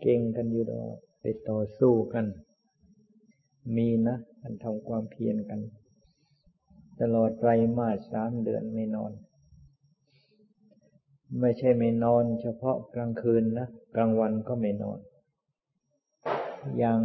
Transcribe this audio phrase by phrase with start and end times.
[0.00, 2.26] เก่งกันอยู่ดอกไปต่อสู้กัน
[3.76, 5.60] มีนะกันทำความเพียรกัน
[7.00, 9.12] ตลอดไตรมาสสามเดือนไม่นอน
[11.40, 13.66] ไม่ใช่ไม่นอน เฉพาะกลางคืนนะ
[13.96, 14.98] กลางวันก็ไม่นอน
[16.82, 17.00] ยัง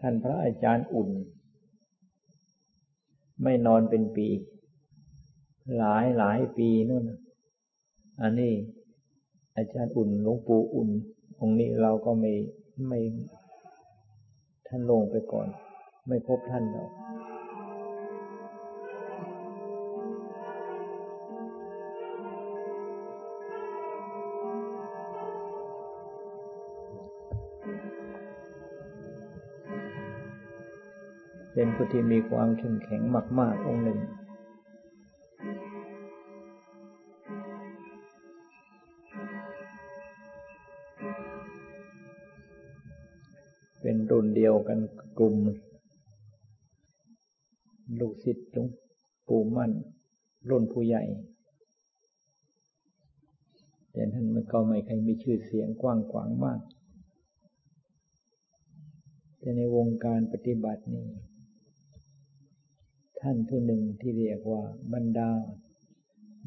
[0.02, 1.10] ่านพระอาจารย์อุ่น
[3.42, 4.28] ไม่นอนเป็นปี
[5.78, 7.04] หลายหลายปีนู่น
[8.22, 8.52] อันนี้
[9.60, 10.88] อาจารย์อุ่นหลวงปู่อุ่น
[11.40, 12.32] องค์นี้เราก็ไม่
[12.88, 13.00] ไม่
[14.66, 15.48] ท่านลงไปก่อน
[16.08, 16.84] ไม่พบท่านเรา
[31.52, 33.02] เป็นผู้ที่มีความเข้มแข็ง
[33.40, 34.00] มาก ๆ องค์หนึ่ง
[44.68, 44.78] กัน
[45.18, 45.34] กลุ่ม
[48.00, 48.66] ลูกศิษย์หลวง
[49.28, 49.72] ปู่มั่น
[50.48, 51.02] รุ่นผู้ใหญ่
[53.92, 56.60] แต่ท่านมันก็ไม่ใครมีชื่อเสียงกว้างขวางมาก
[59.38, 61.06] แต่ในวงการปฏิบัตินี้
[63.20, 65.30] ท่านผู้หนึ่งที่เรียกว่าบรรดา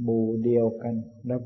[0.01, 0.95] หมู่เดียวกัน
[1.29, 1.41] รับ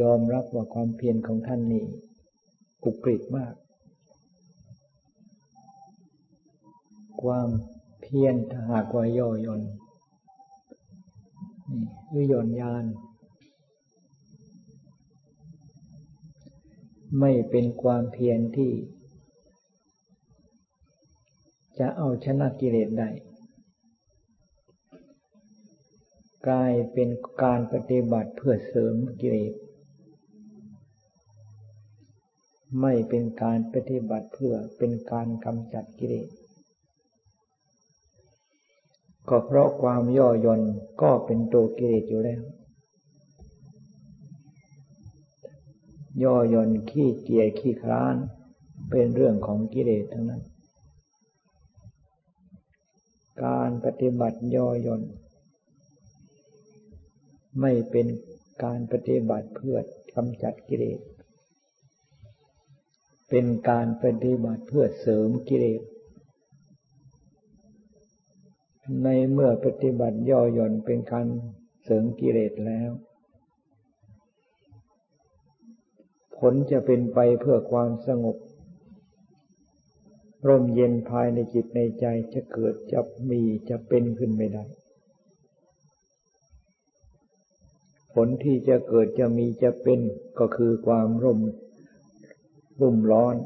[0.00, 1.84] ยอมรับว่าความเพียรของท่านนี่
[2.86, 3.54] อุกฤษมาก
[7.22, 7.48] ความ
[8.00, 9.62] เพียรถ้าหากว่าย่อยน
[12.14, 12.84] นี่ือย่อนยาน
[17.20, 18.72] ไม่เป็นความเพียรที่
[21.78, 23.10] จะเอาชนะกิเลสได้
[26.48, 27.08] กลายเป็น
[27.42, 29.52] การปฏิบัติเพื่อเสริมกิเลส
[32.80, 36.28] ไม่เป็นการปฏิบัติเพื่อเป็นการกำจัดกิเลส
[39.28, 40.62] ก็เพราะความย่อหย่อน
[41.02, 42.42] ก็เป็นตัวกิเลสอยู่แล้ว
[46.22, 48.16] ย่อหย่อนขี้เกียจขี้คร้าน
[48.90, 50.42] เป็นเรื่องของกิเลสทั้งนั้น
[53.44, 55.02] การปฏิบัติย่อหย่อน
[57.60, 58.06] ไม่เป็น
[58.64, 59.76] การปฏิบัติเพื่อ
[60.14, 61.00] กำจัดกิเลส
[63.28, 65.82] เป็นการปฏิบัติเพื่อเสริมกิเลส
[69.02, 71.26] ในเมื่อปฏิบัติย่อหย่อนเป็นการ
[71.84, 72.90] เสริมกิเลสแล้ว
[76.38, 78.36] ผลจะเป็นไปเพื่อความสงบ
[80.46, 83.00] ร่มเย็นภายในจิตในใจจะเกิดจะ
[83.30, 84.64] มีจะเป็นขึ้นไม่ได้
[88.14, 90.00] ผลที่จะเกิดจะมีจะเป็น
[90.38, 91.38] ก็คือความร่ม
[92.80, 93.36] รุ่มร้อน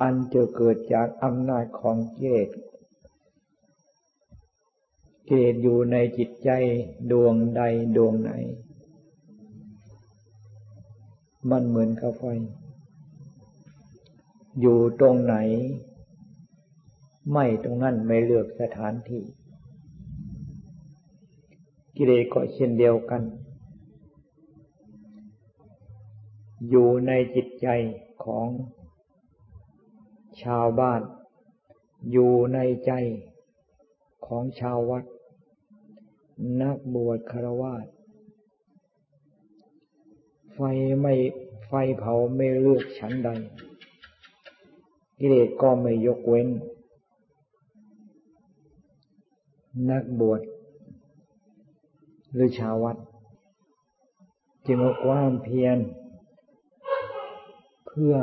[0.00, 2.48] อันจะเกิดจากอำนาจของเกต
[5.26, 6.50] เกตอยู่ในจิตใจ
[7.10, 7.62] ดวงใด
[7.96, 8.32] ดวงไหน
[11.50, 12.22] มันเหมือนกับไฟ
[14.60, 15.36] อยู่ตรงไหน
[17.32, 19.22] ไม่ตรงนั้นไม่เลือกสถานที่
[21.96, 23.22] กิเลสก็เช่นเดียวกัน
[26.68, 27.68] อยู่ในจิตใจ
[28.24, 28.48] ของ
[30.42, 31.00] ชาวบ้าน
[32.10, 32.92] อยู่ในใจ
[34.26, 35.04] ของชาววัด
[36.62, 37.86] นักบวชคารวาส
[40.52, 40.60] ไฟ
[41.00, 41.14] ไม่
[41.66, 43.28] ไฟเผาไม่เลือกชั้นใด
[45.18, 46.48] กิเลสก็ไม่ยกเว้น
[49.90, 50.40] นักบวช
[52.32, 52.96] หรือชาววัด
[54.66, 55.78] จึงเอาความเพียร
[57.94, 58.16] เพื่อ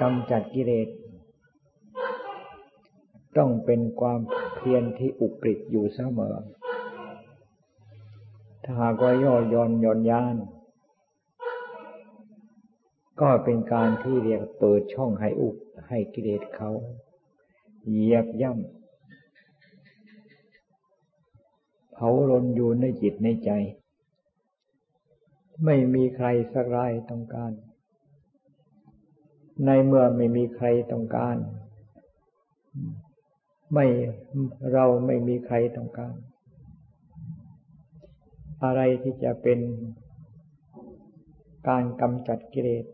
[0.00, 0.88] กำจัดกิเลส
[3.36, 4.20] ต้องเป็นความ
[4.56, 6.36] เพียรที่อุกฤษอยู่เสมอ
[8.64, 10.36] ถ้าหากว่าย่อย่อนย่อนยาน
[13.20, 15.56] ก็เป็นการที่เรียกเปิดช่องให้อุก
[15.88, 16.70] ให้กิเลสเขา
[17.88, 18.62] เหยียบย่ำ
[21.92, 23.50] เผาลนอยู่ในจิตในใจ
[25.64, 27.52] ไม่มีใครสักรายต้องการ
[29.66, 31.36] ในเมื่อไม่มีใครต้องการ
[33.72, 33.86] ไม่
[34.72, 36.14] เราไม่มีใครต้องการ
[38.64, 39.58] อะไรที่จะเป็น
[41.68, 42.84] การกำจัดกิเลส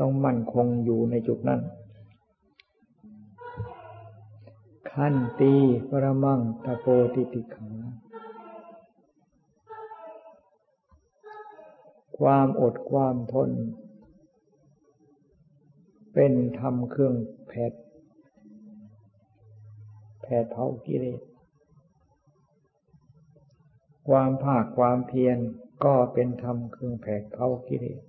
[0.00, 1.60] ต้องมั่นคงอยู่ในจุดนั้น
[4.92, 5.54] ขั้นตี
[5.90, 7.68] ปรมังตะโปติติขา
[12.18, 13.50] ความอดความทน
[16.20, 17.14] เป็นธรรมเครื่อง
[17.48, 17.72] แผด
[20.22, 21.20] แผดเผากิเลส
[24.08, 25.38] ความภาคความเพียร
[25.84, 28.00] ก็เป็นธรรมเครื่องแผดเผากิเลส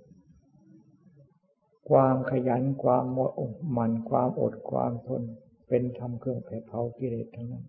[1.90, 3.04] ความขยันความ
[3.72, 5.22] หมั่นความอดความทน
[5.68, 7.66] เป็นธรรมเครื่องแผดเผากิเลสทั้งนั้น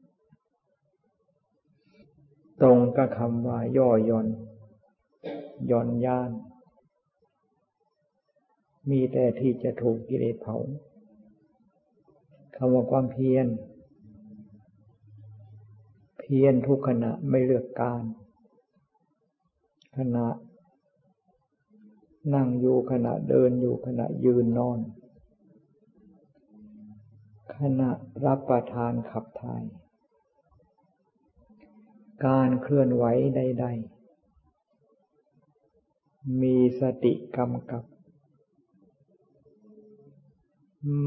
[2.61, 4.27] ตรงกับคำว่าย่อย่อน
[5.71, 6.31] ย่อนย่าน
[8.89, 10.57] มีแต่ที่จะถูกกิเลสเผา
[12.55, 13.47] คำว่าความเพียร
[16.19, 18.03] เพียรทุกขณะไม่เลือกการ
[19.97, 20.27] ขณะ
[22.33, 24.79] นั่งอยู่ขณะเดินอยู่ขณะยืนนอน
[27.57, 27.89] ขณะ
[28.25, 29.63] รับประทานขับถ่าย
[32.25, 33.03] การเคลื่อนไหว
[33.35, 33.65] ใด
[35.43, 37.83] ๆ มีสติกำกับ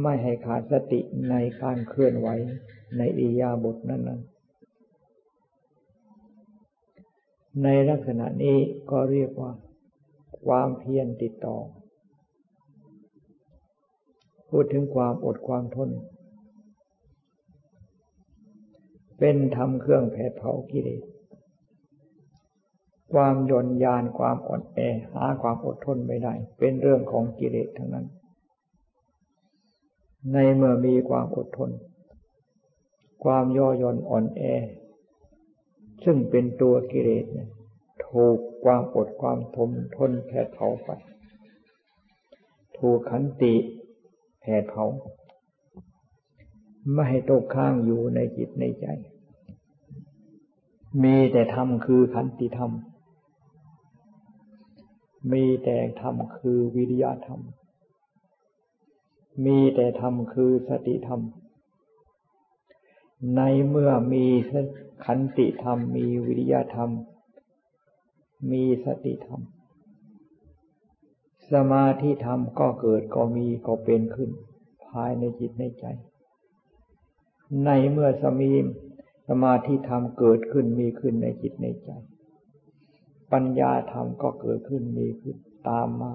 [0.02, 1.00] ไม่ให้ขาดสติ
[1.30, 2.28] ในการเคลื่อนไหว
[2.96, 4.10] ในอิยาบทนั้นน
[7.62, 8.58] ในลักษณะนี้
[8.90, 9.52] ก็เรียกว่า
[10.46, 11.56] ความเพียรติดต่อ
[14.48, 15.90] พูดถึงความอดความทน
[19.18, 21.02] เป็นธรรมเครื่องแผดเผากิเลส
[23.12, 24.78] ความยนยานความอ่อนแอ
[25.14, 28.06] หาความอดทนไม่ได้ เป็นเรื่องของกิเลสทั้งนั้น
[30.32, 31.70] ในเมื่อมีความอดทน
[33.24, 34.42] ความย่อย่อนอ่อนแอ
[36.04, 37.48] ซึ่งเป็นตัวกิเลสเนี่ย
[38.06, 40.90] ถูกความอดความทนทนแผดเผาไป
[42.78, 43.54] ถูกขันติ
[44.40, 44.84] แผดเผา
[46.92, 48.86] ไม่ให้ตกข้างอยู่ในจิตในใจ
[51.02, 52.72] มีแต่ธรรมคือขันติธรรม
[55.32, 57.40] มีแต่ธรรมคือวิริยะธรรม
[59.44, 61.20] มีแต่ธรรมคือสติธรรม
[63.36, 64.24] ในเมื่อมี
[65.04, 66.90] ขันติธรรม มีวิริยะธรรม
[68.50, 69.40] มีสติธรรม
[71.52, 74.30] สมาธิธรรมก็เกิดก็มีก็เป็นขึ้น
[74.86, 75.84] ภายในจิตในใจ
[77.64, 78.52] ในเมื่อสมี
[79.28, 81.88] สมาธิธรรมเกิดขึ้นมีขึ้นในจิตในใจ
[83.32, 85.36] ปัญญาธรรมก็เกิดขึ้นมีขึ้น
[85.68, 86.12] ตามมา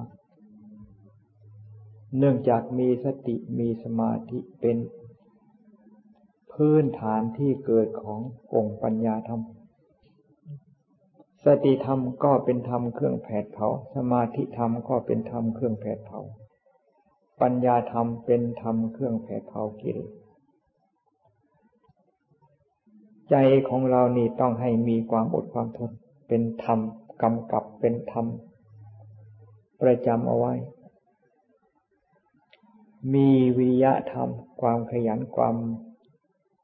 [2.17, 4.77] เนื่องจากมีสติมีสมาธิเป็น
[6.53, 8.19] พื้นฐานที่เกิดของ
[8.55, 9.41] องค์ปัญญาธรรม
[11.45, 16.19] สติธรรมก็เป็นธรรมเครื่องแผดเผา สมาธิธรรมก็เป็นธรรมเครื่องแผดเผา
[17.41, 20.11] ปัญญาธรรมเป็นธรรมเครื่องแผดเผากิเลส
[23.29, 23.35] ใจ
[23.69, 25.91] ของเรานี่ต้องให้มีความอดความทน
[26.27, 26.79] เป็นธรรม
[27.21, 28.25] กำกับเป็นธรรม
[29.81, 30.53] ประจำเอาไว้
[33.13, 34.29] มีวิริยะธรรม
[34.61, 35.55] ความขยันความ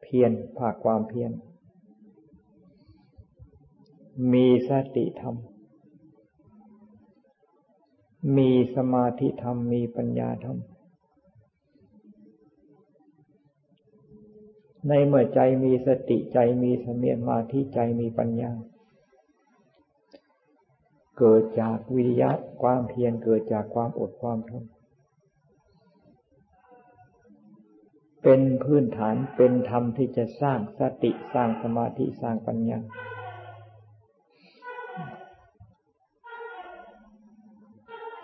[0.01, 1.31] เพียรภาคความเพียร
[4.31, 5.35] มีสติธรรม
[8.37, 10.57] มีสมาธิธรรม มีปัญญาธรรม
[14.87, 18.51] ในเมื่อใจมีสติใจมีสมีมาธิใจมีปัญญา
[21.18, 24.63] เกิดจากวิริยะความเพียรเกิดจากความอดความทน
[28.27, 32.79] เป็นพื้นฐานเป็นธรรมที่จะสร้างสติสร้างสมาธิสร้างปัญญา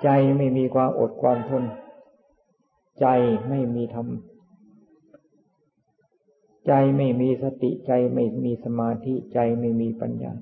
[0.04, 1.64] ใจไม่มีความอดความทน
[3.00, 3.08] ใจ
[3.50, 4.08] ไม่มีธรรม
[6.68, 10.34] ใจไม่มีสติใจไม่มีสมาธิใจไม่มีปัญญา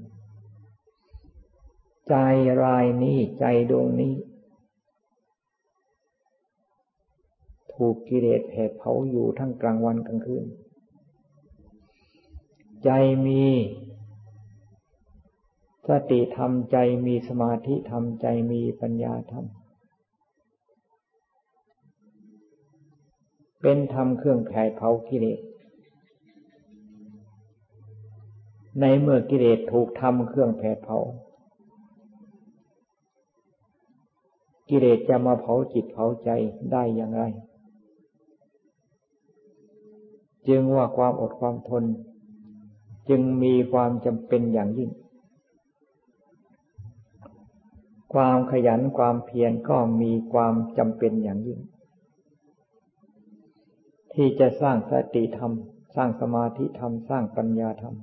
[2.10, 2.16] ใจ
[2.64, 4.14] รายนี้ใจดวงนี้
[7.80, 10.46] ถูกกิเลสแผดเผาอยู่ทั้งกลางวันกลางคืน
[12.84, 12.90] ใจ
[13.26, 13.46] มี
[15.88, 19.46] สติธรรมใจมีสมาธิธรรมใจมีปัญญาธรรม
[23.62, 25.40] เป็นธรรมเครื่องแผดเผากิเลส
[28.80, 30.98] ในเมื่อกิเลสถูกทำเครื่องแผดเผา
[34.70, 36.30] กิเลสจะมาเผาจิตเผาใจ
[36.72, 37.24] ได้อย่างไร
[40.50, 41.84] จึงว่าความอดความทน
[43.10, 44.92] จึงมีความจำเป็นอย่างยิ่ง
[48.14, 51.60] ความขยันความเพียรก็มีความจำเป็นอย่างยิ่ง
[54.14, 55.52] ที่จะสร้างสติธรรม
[55.96, 57.96] สร้างสมาธิธรรม สร้างปัญญาธรรม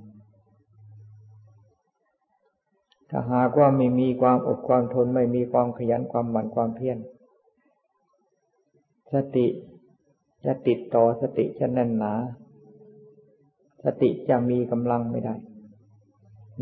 [3.11, 6.99] ถ้าหากว่าไม่มีความอดความทนไม่มีความขยันความหมั่นความเพียร
[9.13, 9.47] สติ
[10.47, 12.13] จะติดต่อสติจะแน่นหนา
[13.85, 15.35] สติจะมีกำลังไม่ได้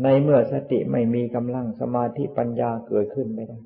[0.03, 3.57] ในเมื่อสติไม่มีกำลังสมาธิปัญญาเกิดขึ้นไม่ได้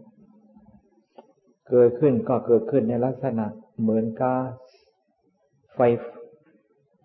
[1.69, 3.45] เกิดขึ้นก็เกิดขึ้นในลักษณะ
[3.81, 4.33] เหมือนกา
[5.75, 5.79] ไฟ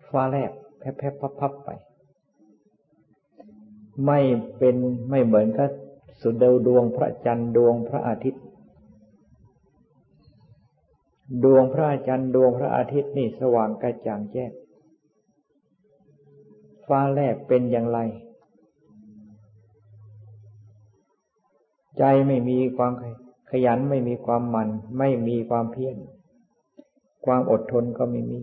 [0.09, 1.69] ฟ้าแลบแพบๆพับๆไป
[4.05, 4.19] ไม่
[4.57, 4.75] เป็น
[5.09, 5.69] ไม่เหมือนกับ
[6.21, 8.43] สุดวดวงพระจันทร์ดวงพระอาทิตย์
[11.43, 14.51] ดวงพระจันทร์ดวงพระอาทิตย์นี่สว่างกระจ่างแจ้ง
[16.87, 17.99] ฟ้าแลบเป็นอย่างไร
[21.97, 22.93] ใจไม่มีความ
[23.51, 25.97] ขยันไม่มีความหมั่นไม่มีความเพียร
[27.25, 28.41] ความอดทนก็ไม่มี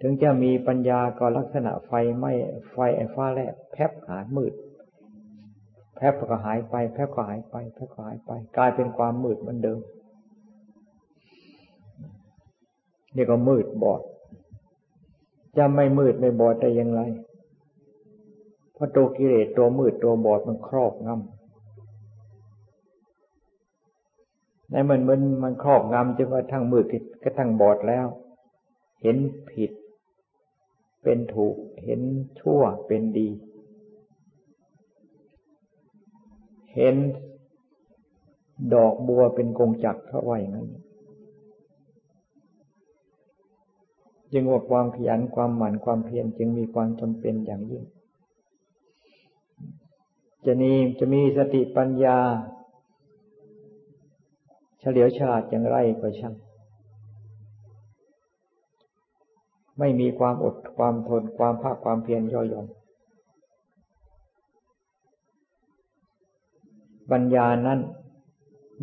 [0.00, 2.32] ถึงจะมีปัญญาก็ลักษณะไฟไม่
[2.70, 4.52] ไฟไอ้ฟ้าแลบแพบหายมืด
[5.96, 9.78] แพบก็หายไปแพบก็หายไปแพบก็หายไป กลายเป็นความมืดเหมือนเดิม
[13.16, 14.00] นี่ก็มืดบอด
[15.56, 17.00] จะไม่มืดไม่บอดได้ยังไง
[18.72, 21.18] เพราะตัวกิเลสตัวมืดตัวบอดมันครอบงำ
[24.70, 26.84] ในมันมันมันครอบงำจนกระทั่งมืด
[27.24, 28.06] กระทั่งบอดแล้ว
[29.02, 29.16] เห็น
[29.50, 29.70] ผิด
[31.02, 31.54] เป็นถูก
[31.84, 32.00] เห็น
[32.40, 33.28] ชั่วเป็นดี
[36.74, 36.96] เห็น
[38.74, 40.68] ดอกบัวเป็นกงจักรเขาว่าอย่างนั้น
[44.38, 47.84] จึงว่าความขยันความหมั่นความเพียรจึงมีความจำเป็นอย่างยิ่ง
[50.44, 52.18] จะนี้จะมีสติปัญญา
[54.80, 56.34] เฉลียวฉลาดอย่างไรก็ช่าง
[59.78, 62.66] ไม่มีความอดความทนความภาคความเพียรย่อหย่อน
[67.10, 67.80] ปัญญานั้น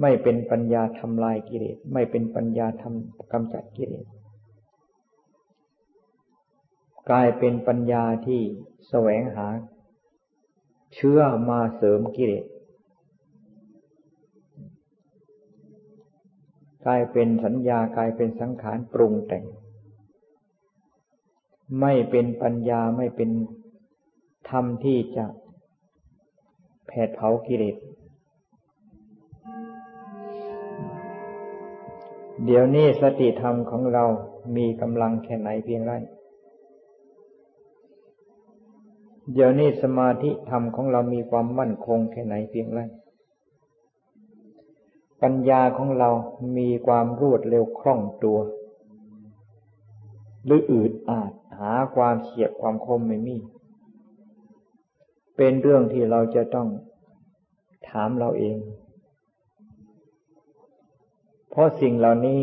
[0.02, 4.08] ไม่เป็นปัญญาทำลายกิเลสไม่เป็นปัญญาทำกำจัดกิเลส
[7.10, 8.42] กลายเป็นปัญญาที่
[8.90, 9.48] แสวงหา
[10.94, 12.46] เชื่อมาเสริมกิเลส
[16.86, 19.44] กลายเป็นสัญญากลายเป็นสังขารปรุงแต่ง
[21.82, 23.30] ไม่เป็นปัญญาไม่เป็น
[24.50, 25.26] ธรรมที่จะ
[26.88, 27.78] แผดเผากิเลส
[32.46, 34.06] เดี๋ยวนี้สติธรรมของเรา
[34.58, 35.94] มีกำลังแค่ไหนเพียงไร
[39.32, 42.82] เดี๋ยวนี้สมาธิธรรมของเรามีความมั่นคงแค่ไหนเพียงไร
[45.22, 46.10] ปัญญาของเรา
[46.58, 48.40] มีความรวดเร็วคล่องตัว
[50.46, 53.38] หรืออืดอาดหาความเฉียบความคมไม่มี
[55.38, 56.68] เป็นเรื่องที่เราจะต้อง
[57.90, 58.58] ถามเราเอง
[61.50, 62.42] เพราะสิ่งเหล่านี้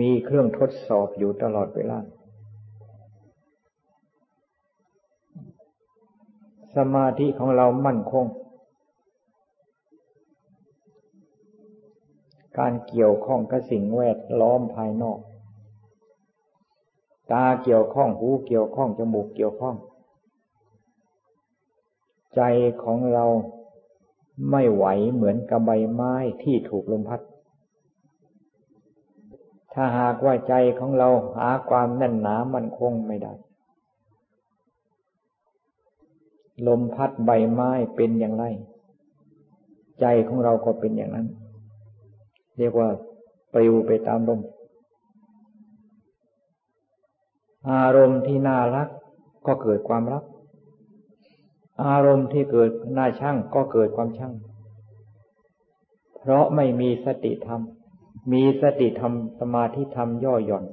[0.00, 1.98] มีเครื่องทดสอบอยู่ตลอดเวลา
[6.76, 8.26] สมาธิของเรามั่นคง
[12.58, 15.18] การเกี่ยวข้องกับสิ่งแวดล้อมภายนอก
[17.32, 19.76] ตาเกี่ยวข้องหูเกี่ยวข้องจมูกเกี่ยวข้อง
[22.36, 22.42] ใจ
[22.82, 23.24] ของเรา
[24.50, 27.20] ไม่ไหวเหมือนกับใบไม้ที่ถูกลมพัด
[29.72, 33.32] ถ้าหากว่าใจของเราหาความแน่นหนามั่นคงไม่ได้
[36.66, 38.44] ลมพัดใบไม้เป็นอย่างไร
[40.00, 41.26] ใจของเราก็เป็นอย่างนั้น
[42.58, 42.88] เรียกว่า
[43.54, 44.40] ปลิวไปตามลม
[47.70, 48.88] อารมณ์ที่น่ารัก
[49.46, 50.24] ก็เกิดความรัก
[51.84, 54.32] อารมณ์ที่เกิดน่าช่างก็เกิดความช่าง
[56.18, 57.60] เพราะไม่มีสติธรรม
[58.32, 60.64] มีสติธรรมสมาธิธรรมย่อหย่อน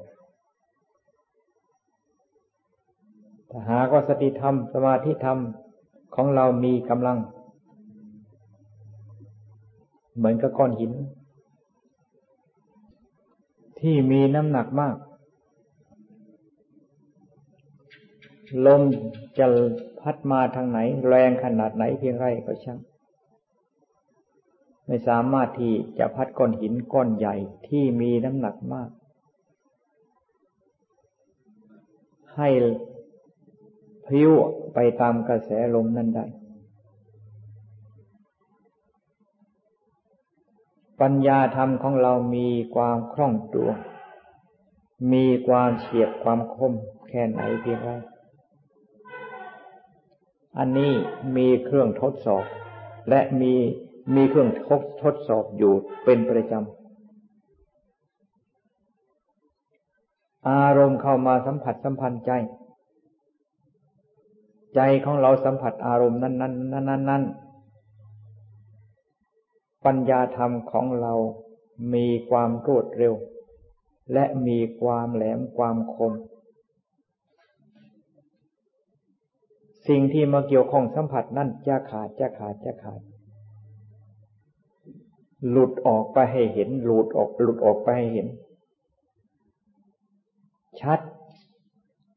[3.49, 5.37] ถ้าหากว่าสติธรรม สมาธิธรรม
[6.15, 7.17] ของเรามีกำลัง
[10.15, 10.91] เหมือนกับก้อนหิน
[13.79, 14.96] ที่มีน้ำหนักมาก
[18.65, 18.82] ลม
[19.38, 19.46] จะ
[20.01, 22.79] พัดมาทางไหน แรงขนาดไหนเพียงไรก็ช่าง
[24.88, 27.36] ไม่สามารถที่จะพัดก้อนหินก้อนใหญ่
[27.67, 28.89] ที่มีน้ำหนักมาก
[32.38, 32.50] ให้
[34.07, 34.31] พิ้ว
[34.74, 36.25] ไปตามกระแสลมนั้นได้
[41.01, 43.69] ปัญญาธรรมของเรามีความคล่องตัว
[45.13, 46.74] มีความเฉียบความคม
[47.10, 47.89] แค่ไหนเพียงไร
[50.57, 50.91] อันนี้
[51.36, 52.45] มีเครื่องทดสอบ
[53.10, 53.53] และมี
[54.15, 55.74] มีเครื่องทดทดสอบอยู่
[56.05, 56.67] เป็นประจำ
[60.50, 62.31] อารมณ์เข้ามาสัมผัสสัมพันธ์ใจ
[64.75, 67.23] ใจของเราสัมผัสอารมณ์นั้นนั้นนั้นนั้นนั้น
[69.85, 71.13] ปัญญาธรรมของเรา
[71.93, 73.13] มีความรวดเร็ว
[74.13, 76.13] และมีความแหลมความคม
[79.87, 83.01] สิ่งที่มาเกี่ยวข้องสัมผัสนั่นจะขาดจะขาดจะขาด
[85.49, 88.27] หลุดออกไปให้เห็น หลุดออก หลุดออกไปให้เห็น
[90.81, 90.99] ชัด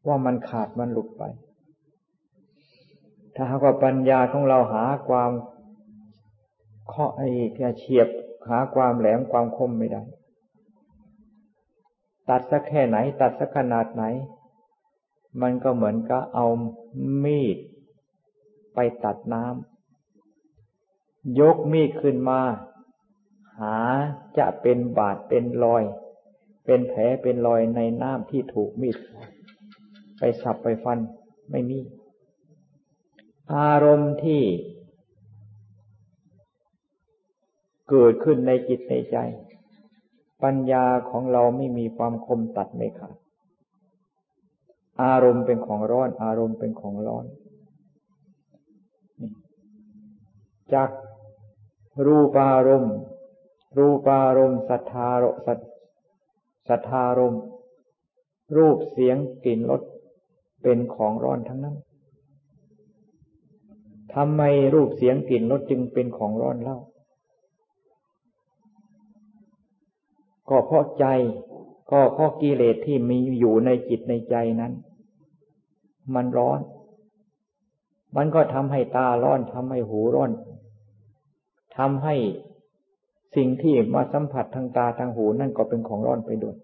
[0.06, 1.22] ว่ามันขาดมันหลุดไป
[3.38, 5.32] ถ้าหากว่าปัญญาของเราหาความ
[6.92, 7.28] ข้อไอ้
[7.78, 8.08] เฉียบ
[8.48, 10.02] หาความแหลมความคมไม่ได้
[12.28, 14.04] ตัดสักแค่ไหน ตัดสักขนาดไหน
[15.42, 16.46] มันก็เหมือนกับเอา
[17.24, 17.56] มีด
[18.74, 22.40] ไปตัดน้ำยกมีดขึ้นมา
[23.60, 23.76] หา
[24.38, 25.82] จะเป็นบาดเป็นรอย
[26.66, 28.96] เป็นแผลเป็นรอยในน้ำที่ถูกมีด
[30.18, 30.98] ไปสับไปฟัน
[31.50, 31.78] ไม่มี
[33.54, 34.42] อารมณ์ที่
[37.90, 39.16] เกิดขึ้นในจิตในใจ
[40.42, 43.16] ปัญญาของเราไม่มีความคมตัดไม่ขาด
[45.02, 47.24] อารมณ์เป็นของร้อน อารมณ์เป็นของร้อน
[50.74, 50.90] จาก
[52.06, 52.96] รูปารมณ์
[53.78, 55.58] รูปารมณ์สัทธารสัท
[56.68, 57.36] สัทธารม
[58.56, 59.82] รูปเสียงกลิ่นรส
[60.62, 61.76] เป็นของร้อนทั้งนั้น
[64.16, 64.42] ทำไม
[64.74, 66.78] รูปเสียงกลิ่นรสจึงเป็นของร้อนเล่า
[70.48, 71.06] ก็เพราะใจ
[71.90, 74.72] ก็เพราะกิเลสที่มีอยู่ในจิตในใจนั้น
[76.14, 76.60] มันร้อน
[78.16, 80.30] มันก็ทำให้ตาร้อนทำให้หูร้อน
[81.76, 82.14] ทำให้
[83.36, 86.56] สิ่งที่มาสัมผัสทางตาทางหูนั่นก็เป็นของร้อนไปด้วย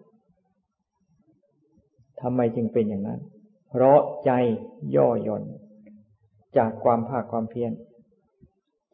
[2.20, 3.20] ทำไมจึงเป็นอย่างนั้น
[3.70, 4.30] เพราะใจ
[4.96, 5.42] ย่อหย่อน
[6.56, 7.72] จากความภาคความเพียร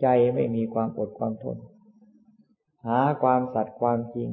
[0.01, 1.57] ใจไม่มีความอดความทน
[2.87, 4.29] หาความสัตย์ความจริง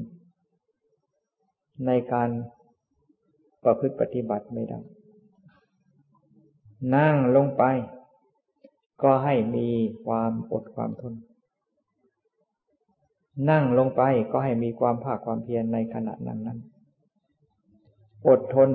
[1.85, 2.29] ในการ
[3.63, 4.79] ประพฤติปฏิบัติไม่ได้
[6.95, 7.63] นั่งลงไป
[9.03, 9.67] ก็ให้มี
[10.05, 11.13] ความอดความทน
[13.49, 16.59] นั่งลงไปก็ให้มีความภาคความเพียรในขณะนั้นนั้น
[18.27, 18.69] อดทน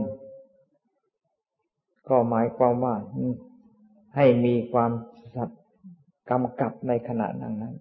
[2.08, 2.94] ก็หมายความว่า
[4.16, 4.90] ให้มีความ
[5.34, 5.60] สัตย์
[6.30, 7.74] กำกับในขณะนั้นนั้น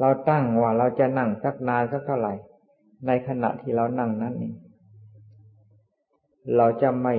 [0.00, 2.34] เราตั้งว่าเราจะนั่งสักนานสักเท่าไหร่
[3.06, 4.54] ในขณะที่เรานั่งนั้นเอง
[6.56, 7.14] เราจะไม่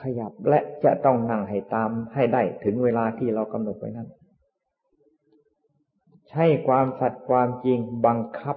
[0.00, 4.08] ขยับและจะต้องนั่งให้ตามให้ได้ถึงเวลาที่เรากำหนดไว้นั้น
[6.28, 8.56] ใช้ความสัตย์ความจริงบังคับ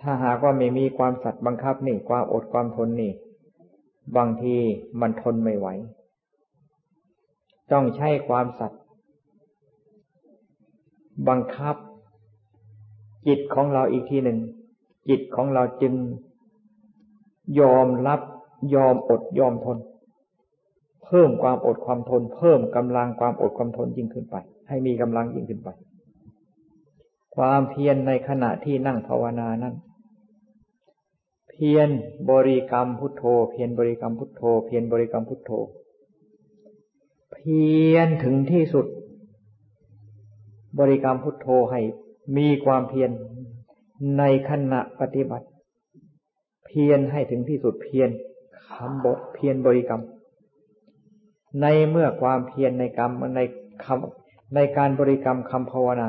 [0.00, 3.12] ถ้าหากว่าไม่มีความสัตย์บังคับนี่ความอดความทนนี่
[4.16, 4.56] บางที
[5.00, 5.68] มันทนไม่ไหว
[7.72, 8.82] ต้องใช้ความสัตย์
[11.28, 11.76] บังคับ
[13.26, 14.38] จิตของเราอีกทีหนึ่ง
[15.08, 15.94] จิตของเราจึง
[17.60, 18.20] ยอมรับ
[18.74, 19.78] ยอมอดยอมทน
[21.04, 24.36] เพิ่มความอดความทน เพิ่มกำลังความอดความทนยิ่งขึ้นไป
[24.68, 25.68] ให้มีกำลังยิ่งขึ้นไป
[27.36, 29.74] ความเพียรในขณะที่นั่งภาวนานั้น
[31.64, 31.90] พียร
[32.30, 35.50] บริกรรมพุทโธ เพียรบริกรรมพุทโธ เพียรบริกรรมพุทโธ
[37.32, 38.86] เพียรถึงที่สุด
[40.78, 41.80] บริกรรมพุทโธให้
[42.36, 43.10] มีความเพียร
[44.18, 45.46] ในขณะปฏิบัติ
[46.66, 48.10] เพียรให้ถึงที่สุดเพียร
[48.72, 50.02] คำบทเพียรบริกรรม
[51.60, 53.40] ในเมื่อความเพียรในกรรมใน
[53.84, 56.08] คำในการบริกรรมคำภาวนา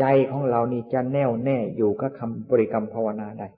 [0.00, 3.48] ใจของเรานี่จะแน่วแน่อยู่กับคำบริกรรมภาวนาได้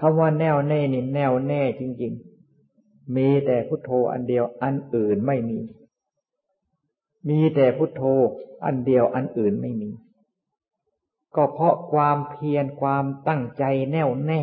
[0.00, 2.12] คำว่าแน่วแน่นี่แน่วแน่จริง
[2.64, 5.58] ๆ มีแต่พุทโธอันเดียวอันอื่นไม่มี
[7.28, 8.02] มีแต่พุทโธ
[8.64, 9.90] อันเดียวอันอื่นไม่มี
[11.36, 14.42] ก็เพราะความเพียรความตั้งใจแน่วแน่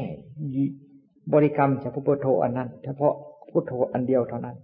[1.33, 3.13] บริกรรมเฉพาะพุทโธอันนั้น เฉพาะ
[3.49, 4.57] พุทโธอันเดียวเท่านั้น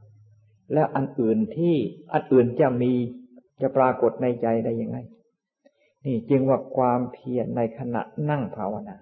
[0.74, 1.76] แล้วอันอื่นที่
[2.14, 2.94] อันอื่นจะมี
[3.62, 4.98] จะปรากฏในใจได้ยังไง
[6.06, 8.96] นี่จึงว่าความเพียรในขณะนั่งภาวนา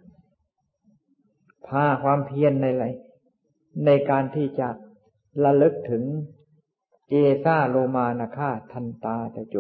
[1.67, 2.85] พาความเพียรในไร
[3.85, 4.67] ในการที่จะ
[5.43, 6.03] ระลึกถึง
[7.09, 9.55] เอซาโลมานาคาทันตาตะโจ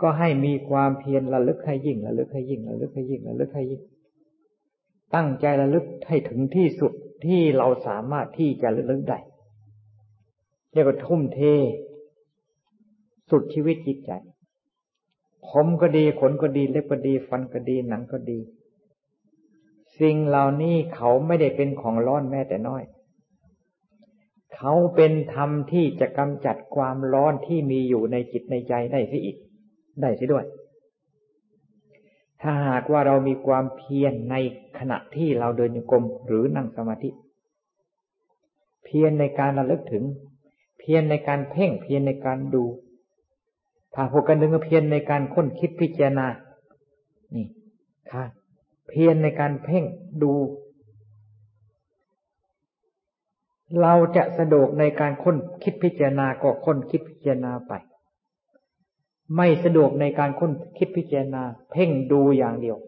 [0.00, 3.82] ก็ให้มีความเพียรระลึกให้ยิ่งระลึกให้ยิ่งระลึกให้ยิ่งระลึกให้ยิ่ง
[5.14, 6.92] ตั้งใจระลึกให้ถึงที่สุด
[7.24, 9.18] ที่เราสามารถที่จะระลึกได้
[10.72, 11.40] เรียกว่าทุ่มเท
[13.30, 14.10] สุดชีวิตจิตใจ
[15.48, 18.38] ผมก็ดีขนก็ดีเล็บก็ดี ฟันก็ดีหนังก็ดี
[20.00, 22.82] สิ่งเหล่านี้เขาไม่ได้เป็นของร้อนแม้แต่น้อย
[24.56, 29.36] เขาเป็นธรรมที่จะกำจัดความร้อนที่มีอยู่ในจิตในใจได้สิอีก
[30.00, 30.44] ได้สิด้วย
[32.42, 34.36] ถ้าหากว่าเรามีความเพียรใน
[34.78, 37.10] ขณะที่เราเดินโยกมหรือนั่งสมาธิ
[38.84, 40.04] เพียรในการระลึกถึง
[40.78, 42.64] เพียรในการเพ่งเพียรในการดู
[43.94, 46.26] ถ้าพวกกันดึงเพียรในการค้นคิดพิจารณา
[47.34, 47.46] นี่
[48.12, 48.24] ค่ะ
[48.88, 49.84] เพียรในการเพ่ง
[50.22, 50.32] ดู
[53.80, 57.72] เราจะสะดวกในการค้นคิดพิจารณาก็ค้นคิดพิจารณาไป
[59.36, 62.78] ไม่สะดวกในการค้นคิดพิจารณา เพ่งดูอย่างเดียว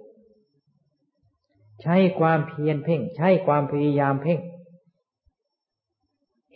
[1.83, 4.41] ใช้ความเพียรเพ่ง ใช้ความพยายามเพ่ง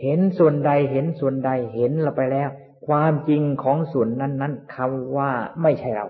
[0.01, 2.51] เห็นส่วนใดเห็นส่วนใดเห็นเราไปแล้ว
[2.87, 5.31] ความจริงของส่วนนั้นนั้นคำว่า
[5.63, 6.07] ไม่ใช่เรา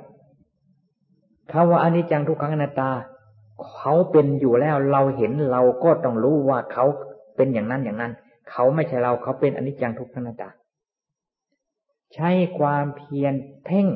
[1.52, 2.90] คำว่าอนิจจังทุกขังอนัตตา
[3.76, 6.84] เขาเป็นอยู่แล้วเราเห็นเราก็ต้องรู้ว่าเขา
[7.36, 8.12] เป็นอย่างนั้นอย่างนั้น
[8.50, 10.50] เขาไม่ใช่เราเขาเป็นอนิจจังทุกขังนัตตา
[12.14, 13.86] ใช้ความเพียรเพ่ง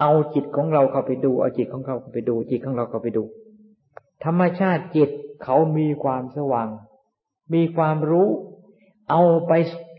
[0.00, 3.22] เอาจิตของเราเข้าไปดูเอาจิตของเราเข้าไปดู จิตของเราเข้าไปดู
[4.24, 5.10] ธรรมชาติจิต
[5.42, 6.68] เขามีความสว่าง
[7.54, 8.28] มีความรู้
[9.10, 9.52] เอาไป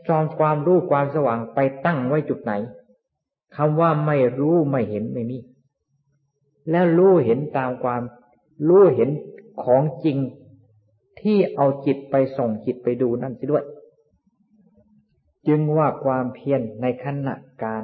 [0.08, 2.54] จอมความรู้ความสว่างไปตั้งไว้จุดไหน
[3.56, 5.38] คำว่าไม่รู้ไม่เห็นไม่มี
[6.70, 8.02] แล้วรู้เห็นตามความ
[8.68, 9.10] รู้เห็น
[9.64, 10.18] ของจริง
[11.22, 13.66] ที่เอาจิตไปส่งจิตไปดูนั่นสิด้วย
[15.48, 17.84] จึงว่าความเพียรในขณะการ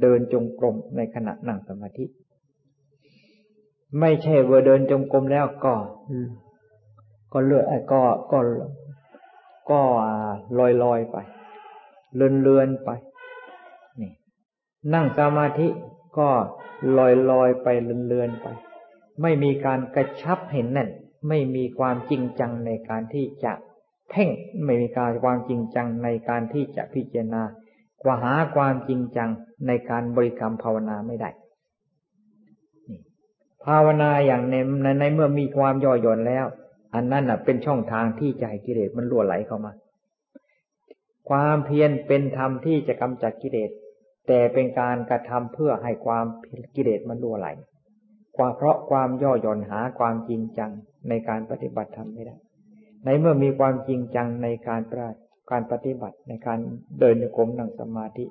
[0.00, 2.04] เดินจงกรมในขณะนั่งสมาธิ
[4.00, 5.74] ไม่ใช่ว่าเดินจงกรมแล้วก็
[7.32, 8.38] ก็เลือก็ก็
[9.70, 9.80] ก็
[10.58, 11.16] ลอยลอยไป
[12.16, 12.90] เลื่อนเลื่อนไป
[14.00, 14.12] นี่
[14.94, 15.68] นั่งสมาธิ
[16.18, 16.28] ก็
[16.98, 18.46] ลอยลอยไปเลื่อนเลื่อนไป
[19.22, 20.88] ไม่มีการกระชับเห็นแน่น
[21.28, 23.52] ไม่มีความจริงจังในการที่จะ
[24.10, 24.28] เพ่ง
[24.64, 27.42] ไม่มีการความจริงจังในการที่จะพิจารณา
[28.02, 29.30] กว่าหาความจริงจัง
[29.66, 31.30] ในการบริกรรมภาวนาไม่ได้
[33.64, 34.54] ภาวนาอย่างใน
[35.00, 36.46] ในเมื่อมีความย่อหย่อนแล้ว
[36.94, 39.72] อันนั้นเป็นช่องทางที่ใจกิเลสมันล่วไหลเข้ามา
[41.30, 43.70] ความเพียรเป็นธรรมที่จะกำจัดกิเลส
[44.28, 46.24] แต่เป็นการกระทำเพื่อให้ความ
[46.76, 47.48] กิเลสมันล่วไหล
[48.36, 50.70] กว่าเพราะความย่อหย่อนหาความจริงจัง
[51.08, 52.36] ในการปฏิบัติธรรมไม่ได้
[53.04, 55.08] ในเมื่อมีความจริงจังในการปรา
[55.50, 56.58] การปฏิบัติในการ
[56.98, 58.24] เดินโยกมนั่งสมาธิ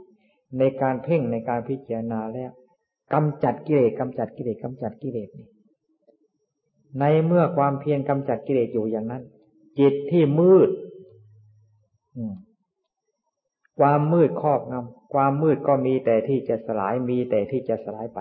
[0.59, 2.51] ในการเพ่งในการพิจารณาแล้ว
[3.13, 5.47] กำจัดกิเลสกำจัดกิเลสกำจัดกิเลสนี่
[6.99, 9.23] ในเมื่อความเพียรกำจัดกิเลสอยู่อย่างนั้น
[9.79, 10.69] จิตที่มืด
[13.79, 18.19] ความมืดครอบงำความมืดก็มีแต่ที่จะสลายมีแต่ที่จะสลายไป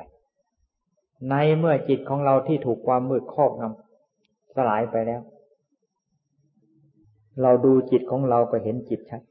[1.29, 5.21] ในเมื่อจิตของเราที่ถูกความมืดครอบงำสลายไปแล้ว
[7.43, 9.23] เราดูจิตของเราก็เห็นจิตชัด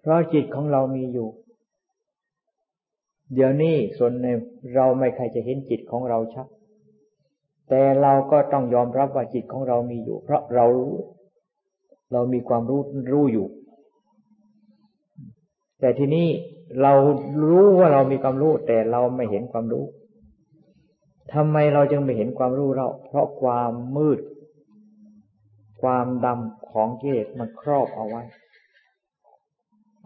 [0.00, 1.28] เพราะจิตของเรามีอยู่
[3.34, 4.38] เดี๋ยวนี้ส่วนหนึ่ง
[4.74, 6.46] เราไม่ใครจะเห็นจิตของเราชัด
[7.68, 10.96] แต่เราก็ต้องยอมรับว่าจิตของเรามีอยู่ เพราะเรารู้
[12.12, 12.80] เรามีความรู้
[13.12, 13.46] รู้อยู่
[15.80, 16.28] แต่ทีนี้
[16.82, 16.92] เรา
[17.48, 19.84] รู้ว่าเรามีความรู้ แต่เราไม่เห็นความรู้
[21.32, 24.20] ทำไมเราจึงไม่เห็นความรู้เรา เพราะความมืด
[25.82, 28.22] ความดำของกิเลสมันครอบเอาไว้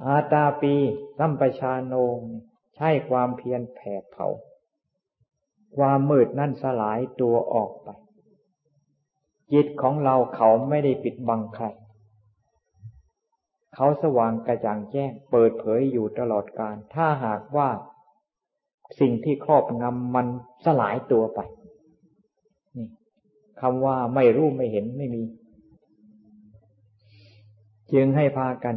[0.05, 0.75] อาตาปี
[1.19, 1.95] สัมปชาโน
[2.75, 4.29] ใช้ความเพียรแผดเผา
[5.77, 7.89] ความมืดนั่นสลายตัวออกไป
[9.53, 11.67] จิตของเราเขาไม่ได้ปิดบังใคร
[13.75, 17.69] เขาสว่างกระจ่างแจ้ง เปิดเผยอยู่ตลอดกาลถ้าหากว่า
[19.01, 20.27] สิ่งที่ครอบงำมัน
[20.65, 21.41] สลายตัวไป
[22.77, 22.89] นี่
[23.61, 25.23] คำว่าไม่รู้ไม่เห็นไม่มี
[27.93, 28.77] จึงให้พากัน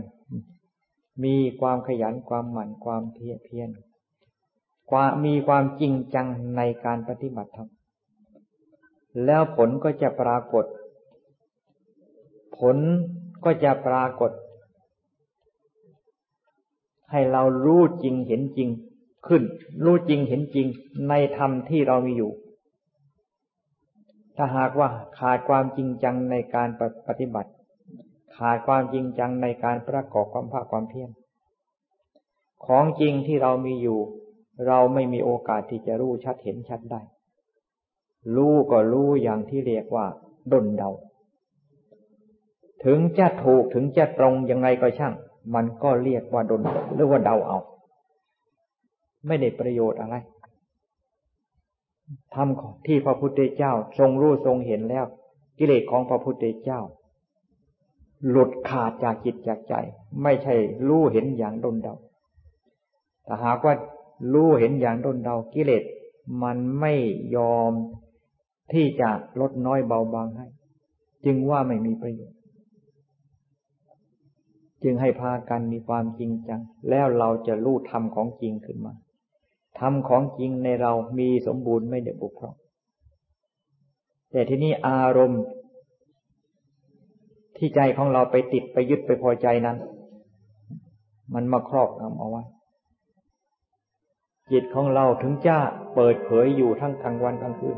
[1.24, 3.70] มีความขยันความหมั่นความเพียรเพียร
[4.90, 6.28] ความมีความจริงจัง
[6.58, 7.70] ในการปฏิบัติธรรม
[9.26, 10.66] แล้วผลก็จะปรากฏ
[12.58, 12.78] ผล
[13.46, 14.32] ก็จะปรากฏ
[17.12, 18.70] ให้เรารู้จริงเห็นจริง
[19.28, 19.44] ขึ้น
[19.84, 20.68] รู้จริงเห็นจริง
[21.10, 22.32] ในธรรมที่เรามีอยู่
[24.36, 26.70] ถ้าหากว่าขาดความจริงจังในการ
[27.08, 27.52] ปฏิบัติ
[28.36, 31.10] ขาดความจริงจังในการประกอบความภาคความเพียร
[32.66, 34.00] ของจริงที่เรามีอยู่
[34.68, 37.02] เราไม่มีโอกาสที่จะรู้ชัดเห็นชัดได้
[38.36, 40.06] รู้ก็รู้อย่างที่เรียกว่า
[40.52, 40.92] ดนเดา
[42.86, 45.14] ถึงจะถูกถึงจะตรงยังไงก็ช่าง
[45.56, 46.62] มันก็เรียกว่าดน
[46.94, 47.60] หรือว่าเดาเอา
[49.28, 50.16] ไม่ได้ประโยชน์อะไร
[52.34, 55.06] ทำที่พระพุทธเจ้า ทรงรู้ทรงเห็นแล้ว
[55.58, 56.80] กิเลสของพระพุทธเจ้า
[58.30, 59.74] หลุดขาดจากจิตจากใจ
[60.24, 60.56] ไม่ใช่
[60.88, 61.96] รู้เห็นอย่างดนเดา
[63.24, 63.74] แต่หากว่า
[64.34, 65.84] รู้เห็นอย่างดนเดากิเลส
[66.44, 66.94] มันไม่
[67.36, 67.72] ยอม
[68.74, 70.48] ที่จะลดน้อยเบาบางให้
[71.26, 72.41] จึงว่าไม่มีประโยชน์
[74.84, 78.94] จึงให้พากันมีความจริงจัง แล้วเราจะรู้ธรรมของจริงขึ้นมา
[79.80, 82.54] ธรรมของจริงในเรามีสมบูรณ์ไม่ได้บุกพร่อง
[84.32, 85.44] แต่ที่นี้อารมณ์
[87.58, 89.78] ที่ใจของเราไปติดไปยึดไปพอใจนั้น
[91.34, 92.44] มันมาครอบงำเอาไว้
[94.52, 95.58] จิตของเราถึงจะ
[95.96, 97.78] เปิดเผยอยู่ทั้งกลางวันกลางคืน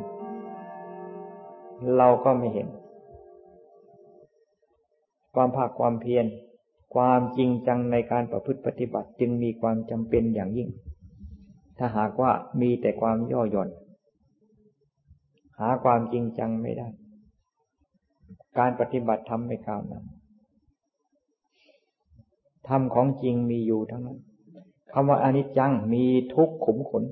[1.97, 2.67] เราก็ไม่เห็น
[5.35, 6.25] ความภาคความเพียร
[6.93, 10.69] ความจริงจังในการประพฤติปฏิบัติจึงมีความจำเป็นอย่างยิ่ง
[11.77, 13.69] ถ้าหากว่ามีแต่ความย่อหย่อน
[15.59, 16.87] หาความจริงจังไม่ได้
[18.57, 20.01] การปฏิบัติทำไม่ก้าวหน้า
[22.67, 24.19] ธรรมของจริงมีอยู่ทั้งนั้น
[24.93, 26.03] คำว่าอนิจจังมี
[26.33, 27.03] ทุกขุมขน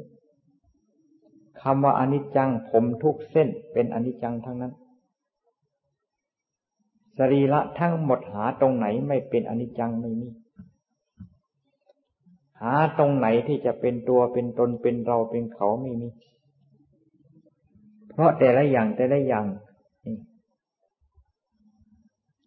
[1.62, 4.74] คำว่าอนิจจังผมทุกเส้นเป็นอนิจจังทั้งนั้น
[7.18, 10.28] สรีระทั้งหมดหาตรงไหนไม่เป็นอนิจจังไม่มี
[12.62, 16.10] หาตรงไหนที่จะเป็นตัวเป็นตนเป็นเราเป็นเขาไม่มี
[18.10, 19.46] เพราะแต่ละอย่างแต่ละอย่าง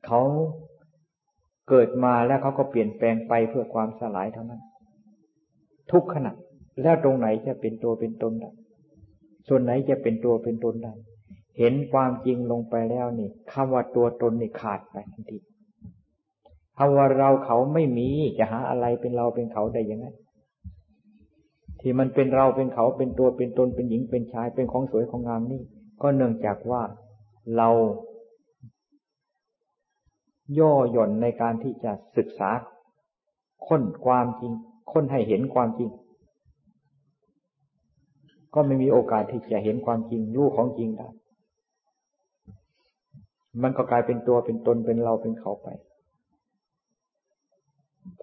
[0.06, 0.22] เขา
[1.68, 4.62] เกิดมาแล้วเขาก็เปลี่ยนแปลงไปเพื่อความสลายเท่านั้น
[5.92, 6.32] ทุกขณะ
[6.82, 8.50] แล้วตรงไหนจะเป็นตัวเป็นตนได้
[9.48, 10.92] ส่วนไหนจะเป็นตัวเป็นตนได้
[11.58, 15.38] เห็นความจริงลงไปแล้วนี่คำว่าตัวตนนี่ขาดไปทันที
[16.78, 20.06] คำว่าเราเขาไม่มีจะหาอะไรเป็นเราเป็นเขาได้ยังไง
[21.80, 25.62] ที่มันเป็นเราเป็นเขาเป็นตัวเป็นตนเป็นหญิงเป็นชายเป็นของสวยของงามนี่
[26.02, 26.82] ก็เนื่องจากว่า
[27.56, 27.68] เรา
[30.58, 32.50] ย่อหย่อนในการที่จะศึกษา
[33.66, 34.52] ค้นความจริง
[34.92, 35.90] ค้นให้เห็นความจริง
[38.54, 41.08] ก็ไม่มีโอกาสที่จะเห็นความจริงรู้ของจริงได้
[43.62, 45.68] มันก็กลายเป็นตัวเป็นตนเป็นเราเป็นเขาไป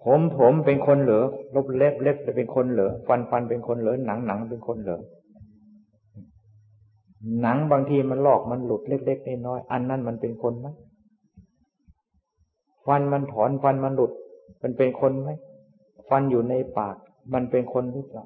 [0.02, 1.22] ผมผมเป็นคนเหลือ
[1.54, 5.00] ลบเล็บเล็บเป็นคนเหลือฟันฟันเป็นคนเหลือหนังหนังเป็นคนเหลือ
[7.42, 10.66] หนังบางทีมันลอกมันหลุดเล็กๆน้อยๆอันนั้นมันเป็นคนไหม
[12.86, 14.12] ฟันมันถอนฟันมันหลุด
[14.62, 15.30] มันเป็นคนไหม
[16.08, 16.96] ฟันอยู่ในปาก
[17.34, 18.24] มันเป็นคนหรือเปล่า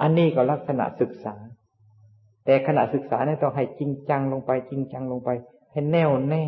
[0.00, 1.34] อันนี้ก็ลักษณะศึกษา
[2.44, 5.30] แต่ขณะศึกษาเนี่ยต้องให้จริงจังลงไป จริงจังลงไป
[5.72, 6.44] ให้แน่วแน่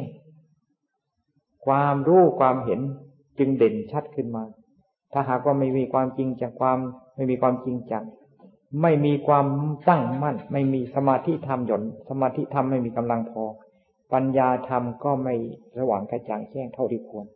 [1.66, 2.80] ความรู้ความเห็น
[3.38, 4.44] จึงเด่นชัดขึ้นมา
[5.12, 6.78] ถ้าหากว่าไม่มีความจริงจังความ
[7.14, 8.04] ไม่มีความจริงจัง
[8.82, 9.46] ไม่มีความ
[9.88, 13.44] ตั้งมั่น ไม่มีสมาธิธรรมหย่อนสมาธิธรรมไม่มีกำลังพอ
[14.12, 15.34] ปัญญาธรรมก็ไม่
[15.78, 17.26] ระหว่างกระจ่างแจ้งเท่าที่ควร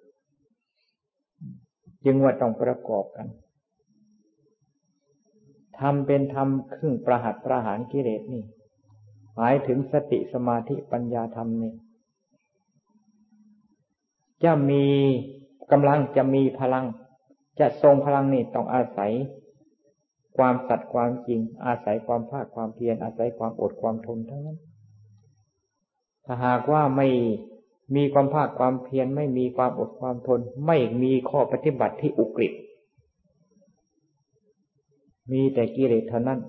[2.05, 3.27] จึงว่าต้องประกอบกัน
[5.79, 8.43] ทำเป็นทำครึ่งประหัตประหารกิเลสนี่
[9.41, 11.75] หมายถึงสติสมาธิปัญญาธรรมนี่
[14.45, 14.85] จะมี
[15.73, 16.85] กำลังจะมีพลัง
[17.61, 19.13] จะทรงพลังนี่ต้องอาศัย
[20.37, 24.59] ความสัตย์ความจริง อาศัยความภาคความเพียรอาศัยความอดความทนทั้งนั้น
[26.25, 27.09] ถ้าหากว่าไม่
[27.97, 32.53] มีความภาคความเพียรไม่มีความอดความทน ไม่มีข้อปฏิบัติที่อุกฤษ
[35.33, 36.41] มีแต่กิเลสเท่านั้น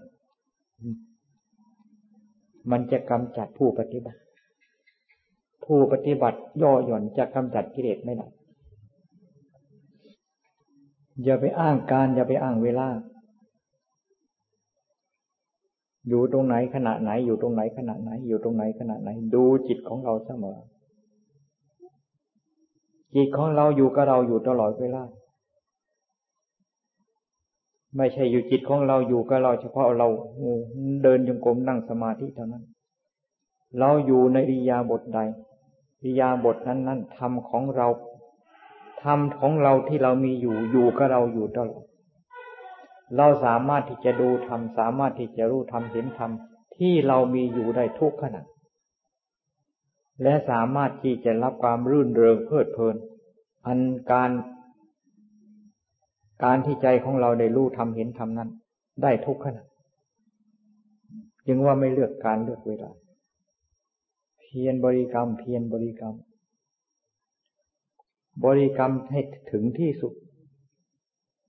[2.71, 4.19] มันจะกำจัดผู้ปฏิบัติ
[5.65, 8.27] ผู้ปฏิบัติย่อหย่อนจะกำจัดกิเลสไม่ได้
[11.23, 12.87] อย่าไปอ้างการ อย่าไปอ้างเวลา
[16.07, 20.57] อยู่ตรงไหนขณะไหน อยู่ตรงไหนขณะไหน อยู่ตรงไหนขณะไหน ดูจิตของเราเสมอ
[23.15, 25.03] จิตของเราอยู่กับเราอยู่ตลอดเวลา
[27.97, 30.07] ไม่ใช่อยู่จิตของเราอยู่กับเราเฉพาะเรา
[31.03, 32.63] เดินจงกรมนั่งสมาธิเท่านั้น
[33.79, 35.19] เราอยู่ในอิยาบทใด
[36.03, 37.87] อิยาบทนั้นนั้นธรรมของเรา
[39.03, 41.83] ธรรมของเราที่เรามีอยู่อยู่กับเราอยู่ตลอด
[43.17, 46.31] เราสามารถที่จะดูธรรมสามารถที่จะรู้ธรรมเห็นธรรม
[46.77, 48.43] ที่เรามีอยู่ได้ทุกขณะ
[50.23, 52.95] และสามารถที่จะรับความรื่นเริงเพลิดเพลิน
[53.67, 53.79] อัน
[54.11, 54.31] การ
[56.43, 58.49] การที่ใจของเราได้รู้ทำเห็นทำนั้น
[59.03, 59.65] ได้ทุกขณะ
[61.47, 62.89] จึงว่าไม่เลือกการเลือกเวลา
[64.39, 66.15] เพียรบริกรรม เพียรบริกรรม
[68.45, 69.19] บริกรรมให้
[69.51, 70.13] ถึงที่สุด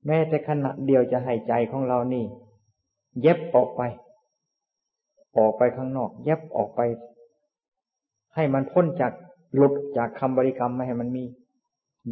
[0.06, 2.24] แม้แต่ขณะเดียวจะให้ใจของเรานี่
[3.20, 3.82] เย็บออกไป
[5.38, 6.80] ออกไปข้างนอก เย็บออกไป
[8.34, 9.12] ให้มันพ้นจาก
[9.54, 11.24] หลุดจากคำบริกรรมไม่ให้มันมี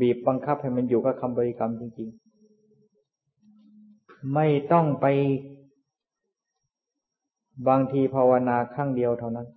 [0.00, 2.27] บีบบังคับให้มันอยู่กับคำบริกรรมจริง ๆ
[4.34, 5.06] ไม่ต้องไป
[7.68, 9.48] บางทีภาวนาครั้งเดียวเท่านั้น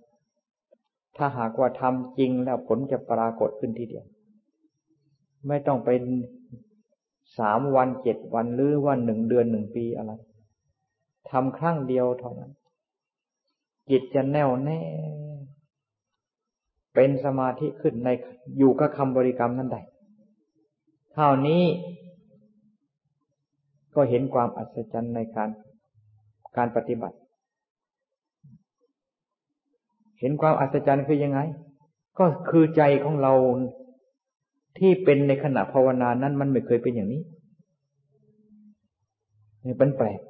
[1.16, 4.04] ถ้าหากว่าทำจริงแล้วผลจะปรากฏขึ้นทีเดียว
[5.48, 6.02] ไม่ต้องเป็น
[7.38, 10.12] สามวันเจ็ดวันหรือว่าหนึ่งเดือนหนึ่งปีอะไร
[11.30, 12.50] ทำครั้งเดียวเท่านั้น
[13.90, 14.80] จิตจะแน่วแน่
[16.94, 18.08] เป็นสมาธิขึ้นใน
[18.58, 19.82] อยู่กับคำบริกรรมนั้นได้
[21.12, 21.62] เท่านี้
[23.94, 25.48] ก็เห็นความอัศจรรย์ในการ
[26.56, 27.16] การปฏิบัติ
[30.20, 31.40] เห็นความอัศจรรย์คือยังไง
[32.18, 33.32] ก็คือใจของเรา
[34.78, 37.22] ที่เป็นในขณะภาวนานั้นมันไม่เคยเป็นอย่างนี้
[39.64, 40.20] นี่เป็นแปลก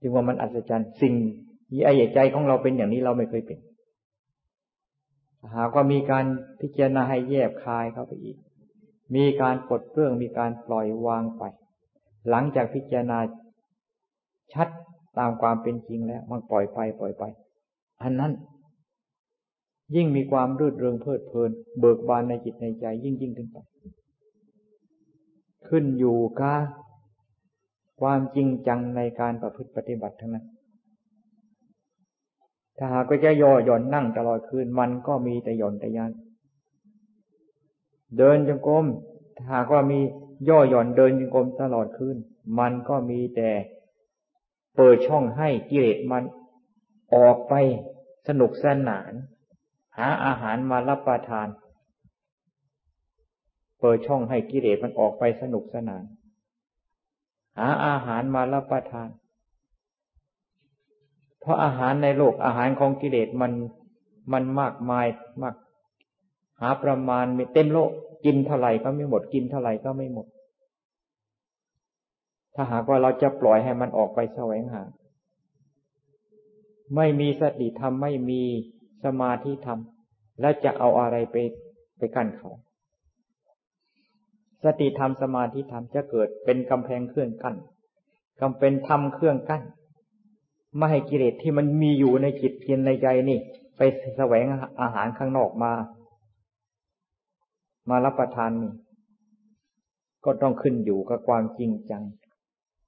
[0.00, 1.14] จึงว่ามันอัศจรรย์ สิ่ง
[1.70, 3.58] ที่ไอ้ใจของเราเป็นอย่างนี้เราไม่เคยเป็น
[5.56, 6.24] หากว่ามีการ
[6.60, 8.36] พิจารณาให้แยบคายเข้าไปอีก
[9.14, 11.42] มีการปลดเปลื้องมีการปล่อยวางไป
[12.30, 13.18] หลังจากพิจารณา
[14.52, 14.68] ชัด
[15.18, 17.24] ตามความเป็นจริงแล้ว มันปล่อยไปปล่อยไป
[18.02, 18.32] อันนั้น
[19.94, 23.58] ยิ่งมีความรื่นเริงเพลิดเพลิน เบิกบานในจิตในใจ ยิ่งยิ่งขึ้นไป
[25.68, 26.58] ขึ้นอยู่กับ
[28.00, 30.46] ความจริงจังในการประพฤติปฏิบัติทั้งนั้น
[32.78, 36.12] ถ้าหากจะย่อหย่อนนั่งตลอดคืนมันก็มีแต่หย่อนแต่ยัน
[38.18, 38.84] เดินจงกรม
[39.36, 40.00] ถ้าหากว่ามี
[40.48, 42.16] ย่อหย่อนเดินจงกรมตลอดคืน
[42.58, 43.50] มันก็มีแต่
[44.76, 46.22] เปิดช่องให้กิเลสมัน
[47.14, 47.54] ออกไป
[48.28, 49.12] สนุกสนาน
[49.96, 51.48] หาอาหารมารับประทาน
[53.80, 56.04] เปิดช่องให้กิเลสมันออกไปสนุกสนาน
[57.58, 59.08] หาอาหารมารับประทาน
[61.40, 63.52] เพราะอาหารในโลกอาหารของกิเลสมัน
[64.32, 65.06] มันมากมาย
[65.42, 65.54] มาก
[66.60, 67.90] หาประมาณมีเต็มโลก
[68.24, 70.26] กินเท่าไหร่ก็ไม่หมดกินเท่าไหร่ก็ไม่หมด
[72.54, 74.82] ถ้าหากว่าเราจะปล่อยให้มันออกไปแสวงหา
[76.96, 78.42] ไม่มีสติธรรมไม่มี
[79.04, 79.78] สมาธิธรรม
[80.40, 81.36] แล้วจะเอาอะไรไป
[81.98, 82.50] ไปกั้นเขา
[84.64, 87.56] สติธรรมสมาธิธรรมจะเกิดเป็นกำแพงเครื่องกั้น
[88.40, 89.62] กำเป็นธรรมเครื่องกั้น
[90.76, 93.38] ไม่ให้กิเลสที่มันมีอยู่ในจิตเพียนในใจนี่
[93.76, 93.80] ไป
[94.16, 94.44] แสวง
[94.80, 95.72] อาหารข้างนอกมา
[97.88, 98.72] มารับประทานนี่
[100.24, 102.02] ก็ต้องขึ้นอยู่กับความจริงจัง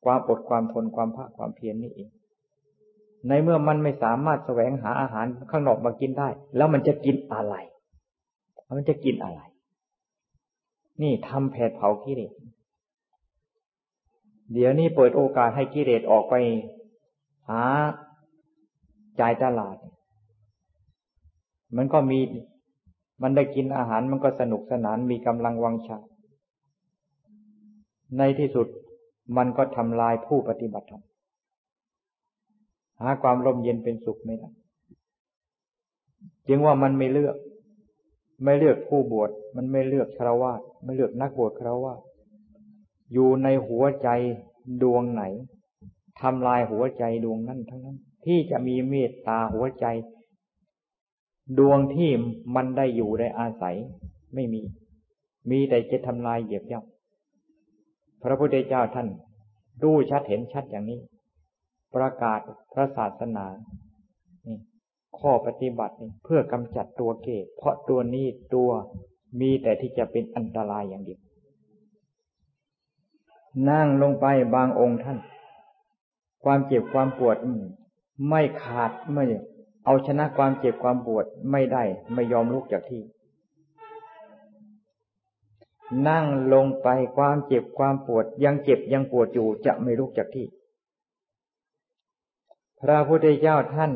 [0.05, 2.09] ความอดความทนความภาคความเพียรนนี่เอง
[3.29, 7.55] ในเมื่อมันไม่สามารถแสวงหาอาหารข้างนอกมากินได้ แล้วมันจะกินอะไร
[8.77, 9.41] มันจะกินอะไร
[11.03, 12.33] นี่ทำแผดเผากิเลส
[14.53, 16.35] เดี๋ยวนี้เปิดโอกาสให้กิเลสออกไป
[17.51, 17.63] หา
[19.21, 19.77] จ่ายตลาด
[21.77, 22.19] มันก็มี
[23.23, 25.99] มันได้กินอาหารมันก็สนุกสนานมีกำลังวังชา
[28.19, 28.67] ในที่สุด
[29.37, 31.03] มันก็ทำลายผู้ปฏิบัติธรรม
[33.01, 34.51] หาความร่มเย็นเป็นสุขไม่ได้
[36.49, 37.37] จึงว่ามันไม่เลือก
[38.45, 40.53] ไม่เลือกผู้บวชมันไม่เลือกคารวะ
[40.85, 41.95] ไม่เลือกนักบวชคารวะ
[43.13, 44.09] อยู่ในหัวใจ
[44.83, 45.23] ดวงไหน
[46.21, 49.87] ทำลายหัวใจดวงนั้นทั้งนั้น ที่จะมีเมตตาหัวใจ
[51.59, 52.11] ดวงที่
[52.55, 53.77] มันได้อยู่ได้อาศัย
[54.35, 54.63] ไม่มี
[55.51, 56.96] มีแต่จะทำลายเหยียบย่ำ
[58.27, 59.09] พระพุทธเจ้าท่าน
[59.83, 61.01] ดูชัดเห็นชัดอย่างนี้
[61.95, 62.41] ประกาศ
[62.73, 63.47] พระศาสนา
[64.47, 64.59] นี่
[65.19, 68.71] ข้อปฏิบัตินี่เพื่อกำจัดตัวเกศเพราะตัวนี้ตัว
[69.41, 71.21] มีแต่ที่จะเป็นอันตรายอย่างเดียว
[73.71, 75.19] นั่งลงไปบางองค์ท่าน
[76.45, 77.37] ความเจ็บความปวด
[78.29, 79.25] ไม่ขาดไม่
[79.85, 81.83] เอาชนะความเจ็บความปวดไม่ได้
[82.15, 83.03] ไม่ยอมลุกจากที่
[86.09, 90.47] นั่งลงไปความเจ็บความปวดยังเจ็บยังปวดอยู่จะไม่ลุกจากที่
[92.81, 93.93] พระพุทธเจ้าท่าน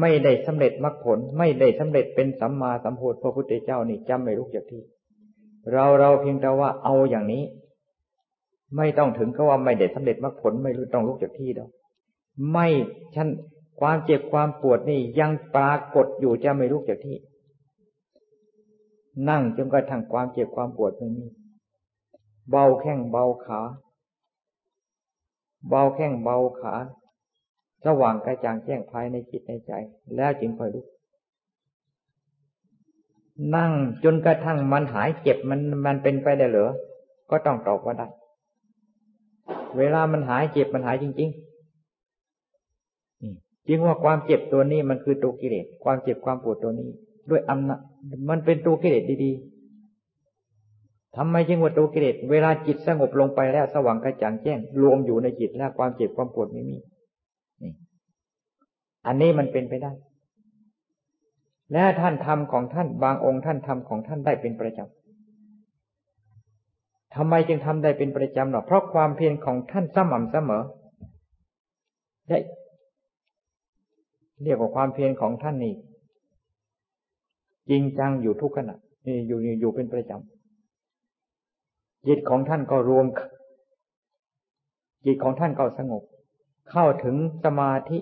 [0.00, 4.82] ไม่ได้สำเร็จมรรคผล ไม่ได้สำเร็จเป็นสัมมาสัมโพธิพระพุทธเจ้านี่จำไม่ลุกจากที่
[5.72, 7.42] เราเราเพียงแต่ว่าเอาอย่างนี้
[8.76, 11.70] ไม่ต้องถึงก็ว่าไม่ได้สำเร็จมรรคผลไม่รู้ต้องลุกจากที่ดอก
[12.52, 12.66] ไม่
[13.14, 13.28] ฉัน
[13.80, 17.16] ความเจ็บความปวดนี่ยังปรากฏอยู่จะไม่ลุกจากที่
[19.28, 21.26] นั่งจนกระทั่งความเจ็บความปวดไม่มี
[22.50, 23.60] เบาแข้งเบาขา
[25.68, 26.74] เบาแข้งเบาขา
[27.84, 29.72] สว่างกระจ่างแจ้งภายในจิตในใจ
[30.16, 30.86] แล้วจึงค่อยลุก
[33.56, 33.72] นั่ง
[34.04, 36.70] จนกระทั่งมันหายเจ็บมันมันเป็นไปได้เหรอ
[37.30, 38.08] ก็ต้องตอบว่าได้
[39.78, 46.88] เวลามันหายเจ็บมันหายจริงๆจริงว่าความเจ็บตัวนี้มันคือตัวกิเลสความเจ็บความปวดตัวนี้
[47.30, 47.80] ด้วยอำนาจ
[48.28, 56.76] มันเป็นตัวกิเลสดีๆทำไมจึงว่าตัวกิเลสเวลาจิตสงบลงไปแล้วสว่างกระจ่างแจ้ง รวมอยู่ในจิตแล้วความเจ็บความปวดไม่มี
[57.62, 57.72] นี่
[59.06, 59.92] อันนี้มันเป็นไปได้
[61.72, 64.90] และท่านทำของท่านบางองค์ท่านทำของท่านได้เป็นประจำ
[67.14, 70.62] ทำไมจึงทำได้เป็นประจำหรอเพราะความเพียรของท่านสม่ำเสมอ
[72.28, 72.38] ได้
[74.44, 75.74] เรียกว่าความเพียรของท่านนี่
[77.70, 83.06] จริงจังอยู่ทุกขณะนี่อยู่อยู่เป็นประจำจิตของท่านก็รวม
[85.06, 86.02] จิตของท่านก็สงบ
[86.70, 87.98] เข้าถึงสมาธิ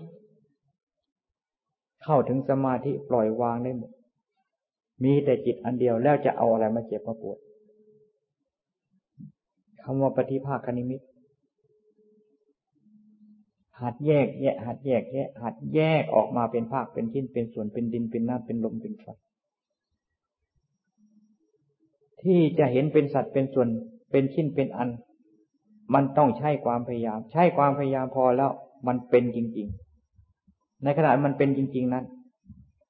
[2.05, 3.93] เข้าถึงสมาธิปล่อยวางได้หมด
[5.05, 7.39] มีแต่จิตอันเดียวแล้วจะเอาอะไรมาเจ็บมาปวด
[9.83, 11.01] คำว่าปฏิภาคนิมิต
[13.81, 19.07] หัดแยกแยะหัดแยกแยะหัดแยกออกมาเป็นภาคเป็นชิ้นเป็นส่วนเป็นดินเป็นน้ำเป็นลมเป็นไฟ
[22.23, 23.69] ที่จะเห็นเป็นสัตว์เป็นส่วน
[24.11, 24.89] เป็นชิ้นเป็นอัน
[25.95, 28.51] มันต้องใช้ความพยายาม ใช้ความพยายามพอแล้ว
[28.87, 29.69] มันเป็นจริง
[30.25, 32.05] ๆ ในขณะมันเป็นจริง ๆ นั้น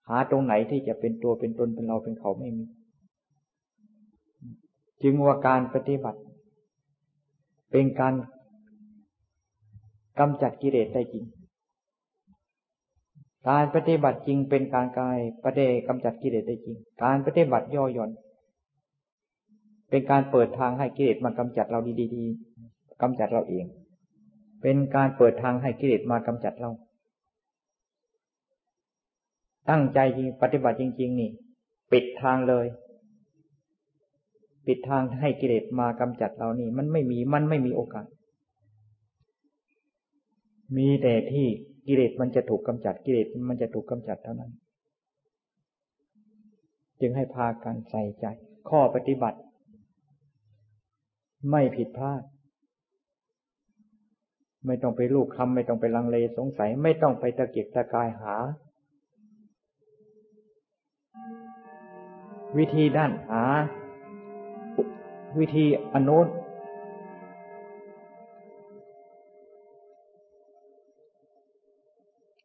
[0.09, 2.65] หาตรงไหนที่จะเป็นตัวเป็นตนเป็นเราเป็นเขาไม่มี
[5.03, 6.21] จึงว่าการปฏิบัติ
[7.73, 8.15] เป็นการ
[10.19, 11.25] กำจัดกิเลสได้จริง
[13.49, 18.11] การปฏิบัติจริงเป็นการกายประเดกำจัดกิเลสได้จริง การปฏิบัติย่อหย่อน
[19.91, 21.81] เป็นการเปิดทางให้กิเลสมากำจัดเรา
[22.15, 23.65] ดีๆกำจัดเราเอง
[24.63, 26.71] เป็นการเปิดทางให้กิเลสมากำจัดเรา
[29.71, 31.31] ตั้งใจจริงปฏิบัติจริง ๆ นี่
[31.93, 32.67] ปิดทางเลย
[34.67, 38.07] ปิดทางให้กิเลสมากำจัดเรานี่ มันไม่มีมันไม่มีโอกาส
[40.77, 41.47] มีแต่ที่
[41.87, 44.53] กิเลสมันจะถูกกำจัดกิเลสมันจะถูกกำจัดเท่านั้น
[47.01, 48.27] จึงให้พากันใส่ใจ
[48.69, 49.39] ข้อปฏิบัติ
[51.51, 52.23] ไม่ผิดพลาด
[54.67, 58.37] ไม่ต้องไปลูกคำไม่ต้องไปลังเลสงสัย ไม่ต้องไปตะเกียกตะกายหา
[62.59, 63.45] วิธีด้านหา
[65.39, 65.65] วิธี
[65.95, 66.27] อนุน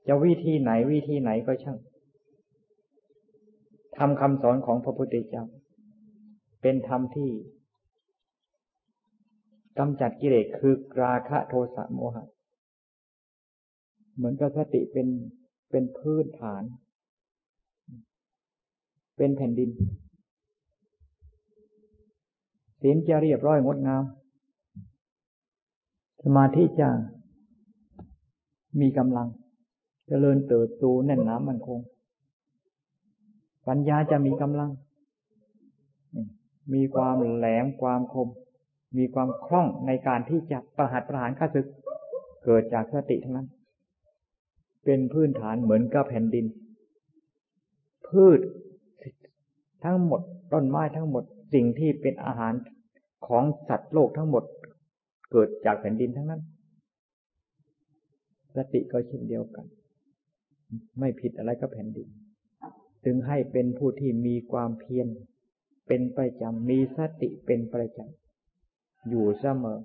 [0.07, 1.77] จะวิธีไหนวิธีไหนก็ช่าง
[3.97, 5.45] ทำคำสอนของพระพุทธเจ้า
[6.61, 7.29] เป็นธรรมที่
[9.77, 12.25] กำจัดกิเลสคือราคะโทสะโมหะ
[14.15, 15.07] เหมือนกับสติเป็น
[15.69, 16.63] เป็นพื้นฐาน
[19.17, 19.69] เป็นแผ่นดิน
[22.81, 24.03] ศีลจะเรียบร้อยงดงาม
[26.23, 26.89] สมาธิจะ
[28.81, 29.29] มีกำลังจ
[30.07, 31.79] เจริญเติบโตแน่นหนามันคง
[33.67, 34.69] ปัญญาจะมีกำลัง
[36.73, 38.27] มีความแหลมความคม
[38.97, 41.67] มีความคล่องในการที่จะประหัตประหารข้าศึก
[42.45, 43.47] เกิดจากสติทั้งนั้น
[44.85, 46.45] เป็นพื้นฐานเหมือนกับแผ่นดิน
[48.07, 48.39] พืช
[49.83, 50.21] ทั้งหมด
[50.53, 51.23] ต้นไม้ทั้งหมด
[51.53, 52.53] สิ่งที่เป็นอาหาร
[53.27, 54.43] ของสัตว์โลกทั้งหมด
[55.31, 56.41] เกิดจากแผ่นดินทั้งนั้น
[58.55, 59.65] สติก็เช่นเดียวกัน
[60.99, 62.07] ไม่ผิดอะไรก็แผ่นดิน
[63.05, 65.07] จึงให้เป็นผู้ที่มีความเพียร
[65.87, 68.22] เป็นประจำมีสติเป็นประจำ
[69.09, 69.79] อยู่เสมอ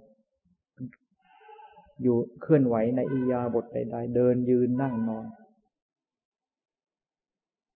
[2.03, 5.27] อยู่เคลื่อนไหวในอิยาบทใดๆเดินยืนนั่งนอน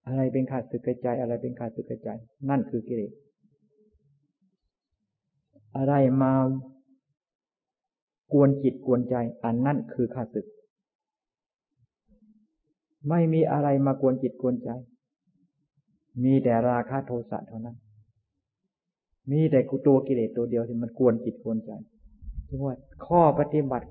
[0.07, 2.19] อะไรเป็นขาดสึกกระจายอะไรเป็นขาดสึกกระจาย
[2.49, 3.13] นั่นคือกิเลส
[5.77, 6.33] อะไรมา
[8.33, 9.15] กวนจิตกวนใจ
[9.45, 10.47] อันนั่นคือขาดสึก
[13.09, 14.71] ไม่มีอะไรมากวนจิตกวนใจ
[16.23, 17.77] มีแต่ราคะโทสะเท่านั้น
[19.31, 21.71] มีแต่กุตัวกิเลสตัวเดียวที่มันกวนจิตกวนใจ
[22.47, 22.75] ที่ว่า
[23.07, 23.89] ข้อปฏิบัติ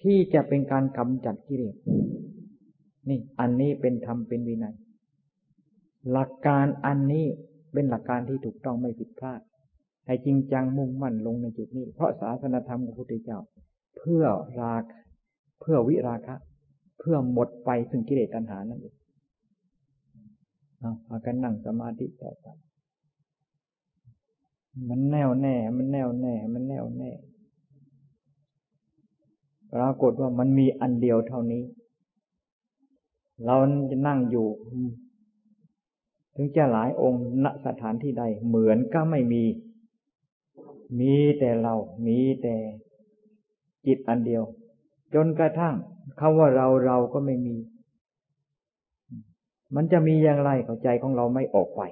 [0.00, 1.76] ที่จะเป็นการกำจัดกิเลส
[3.08, 4.74] นี่ อันนี้เป็นธรรมเป็นวินัย
[6.10, 7.26] หลักการอันนี้
[7.72, 9.40] เป็นหลักการที่ถูกต้องไม่ผิดพลาด
[10.06, 13.38] ให้จริงจังมุ่งมั่นลงในจุดนี้ เพราะศาสนธรรมของพระพุทธเจ้า
[13.98, 14.24] เพื่อ
[14.60, 14.84] ราค
[15.60, 16.34] เพื่อวิราคะ
[16.98, 18.94] เพื่อหมดไปถึงกิเลสตัณหานั่นเอง
[20.78, 22.46] เอาพากันนั่งสมาธิต่อไป
[24.88, 27.10] มันแน่วแน่ มันแน่วแน่ มันแน่วแน่
[29.72, 31.62] ปรากฏว่ามันมีอันเดียวเท่านี้
[33.44, 33.56] เรา
[33.90, 34.48] จะนั่งอยู่
[36.36, 39.44] ถึงจะหลายองค์ณสถานที่ใด เหมือนก็ไม่มี
[41.00, 41.74] มีแต่เรา
[42.06, 42.54] มีแต่
[43.86, 44.42] จิตอันเดียว
[45.14, 45.74] จนกระทั่ง
[46.20, 47.56] คำว่าเราเราก็ไม่มี
[49.74, 51.82] มันจะมีอย่างไรเข้าใจของเราไม่ออกไป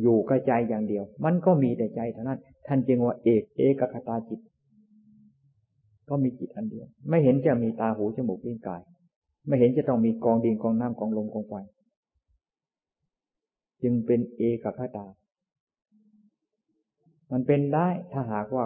[0.00, 4.40] อยู่กระจายอย่างเดียว มันก็มีแต่ใจเท่านั้น ท่านจึงว่าเอกเอกคตาจิต
[6.08, 8.82] ก็มีจิตอันเดียว ไม่เห็นจะมีตาหูจมูกลิ้นกาย
[9.46, 11.54] ไม่เห็นจะต้องมีกองดินกองน้ำกองลมกองไฟ
[13.82, 15.06] จึงเป็นเอกคตา
[17.32, 18.64] มันเป็นได้ถ้าหากว่า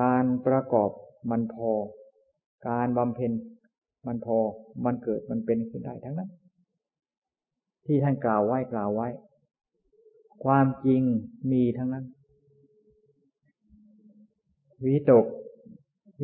[0.00, 0.90] การประกอบ
[1.30, 1.70] มันพอ
[2.68, 3.32] การบำเพ็ญ
[4.06, 4.36] มันพอ
[4.84, 6.30] มันเกิดมันเป็นขึ้นได้ทั้งนั้น
[7.86, 9.08] ที่ท่านกล่าวไว้กล่าวไว้
[10.44, 11.02] ความจริง
[11.52, 12.04] มีทั้งนั้น
[14.84, 15.26] วิตก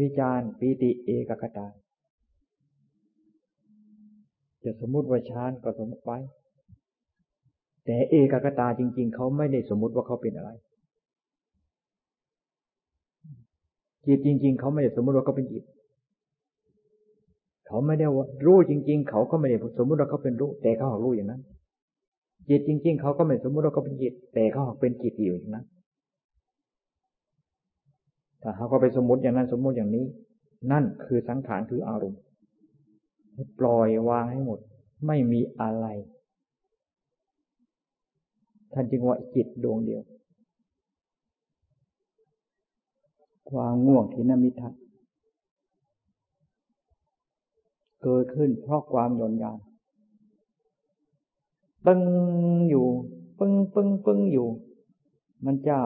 [0.00, 1.66] วิจารปีติเอกคตา
[4.64, 6.18] จะสมมุติว่าฌานก็สมมติไว้
[7.84, 10.50] แต่เอกกตาจริง ๆ เขาไม่ได้สมมุติว่าเขาเป็นอะไร
[14.06, 15.64] จิตจริง ๆ เขาไม่ได้สมมติว่าเขาเป็นจิต
[17.70, 21.42] เขาไม่ได้ว่ารู้จริง ๆ เขาก็ไม่ได้สมมุติว่าเขาเป็นรู้ แต่เขาหอกรู้อย่างนั้น
[22.48, 25.66] จิตจริง ๆ เขาก็ไม่สมมุติว่าเขาเป็นจิต แต่เขาหอกเป็นจิตอยู่อย่างนั้น
[28.42, 30.04] ถ้าเขาก็ไปสมมติอย่างนั้นสมมติอย่างนี้
[30.72, 32.20] นั่นคือสังขารคืออารมณ์
[33.58, 34.58] ปล่อยวางให้หมด
[35.06, 35.86] ไม่มีอะไร
[38.72, 40.02] ท่านจึงว่าจิตดวงเดียว
[43.50, 44.72] ความง่วงทินมิทัศ
[48.02, 49.58] เกิดขึ้นเพราะความหย่อนยาน
[51.84, 52.00] ปึ้ง
[52.70, 52.86] อยู่
[53.38, 54.48] ปึ้งปึ้งปึ้งอยู่
[55.44, 55.78] มันจะ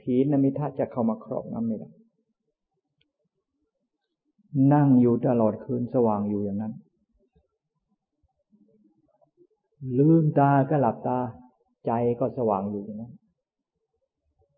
[0.00, 1.90] ถีนมิทัศจะเข้ามาครอบงำไม่ได้
[4.72, 6.74] นั่งอยู่ตลอดคืนสว่างอยู่อย่างนั้น
[9.98, 11.18] ลืมตาก็หลับตา
[11.86, 13.14] ใจก็สว่างอยู่อย่างนั้น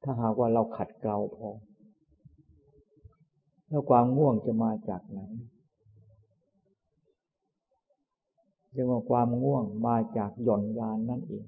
[0.03, 1.49] ถ้าหากว่าเราขัดเกลาพอ
[3.68, 5.20] แล้วความง่วงจะมาจากไหน
[8.72, 11.44] เรียกว่าความง่วงมาจากหย่อนยานนั่นเอง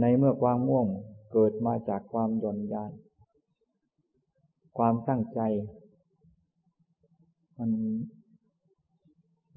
[0.00, 0.86] ในเมื่อความง่วง
[1.32, 2.92] เกิดมาจากความหย่อนยาน
[4.78, 5.40] ความตั้งใจ
[7.58, 7.70] มัน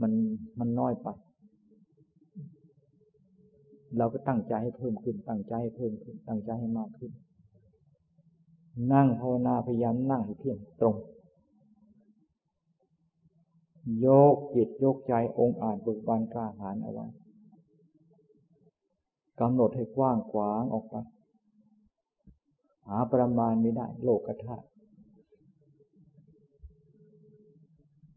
[0.01, 0.11] มัน
[0.59, 1.07] มันน้อยไป
[3.97, 7.11] เราก็ตั้งใจให้เพิ่มขึ้น ตั้งใจให้เพิ่มขึ้น ตั้งใจให้มากขึ้น
[8.93, 10.95] นั่งภาวนาพยายามนั่งให้เที่ยงตรง
[14.05, 17.07] ยกจิตโยกใจองค์อาจบุกบานกล้าหาญเอาไว้
[19.39, 20.95] กำหนดให้กว้างขวางออกไป
[22.87, 24.65] หาประมาณไม่ได้ โลกธาตุ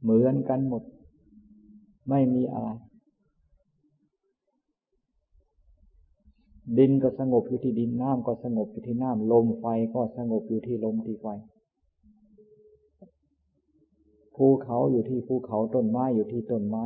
[0.02, 0.82] เหมือนกันหมด
[2.08, 2.68] ไม่มีอะไร
[6.78, 11.26] ดินก็สงบอยู่ที่ดินน้ำก็สงบอยู่ที่น้ำลมไฟก็สงบอยู่ที่ลมที่ไฟ
[14.36, 16.84] ภูเขาอยู่ที่ภูเขาต้นไม้อยู่ที่ต้นไม้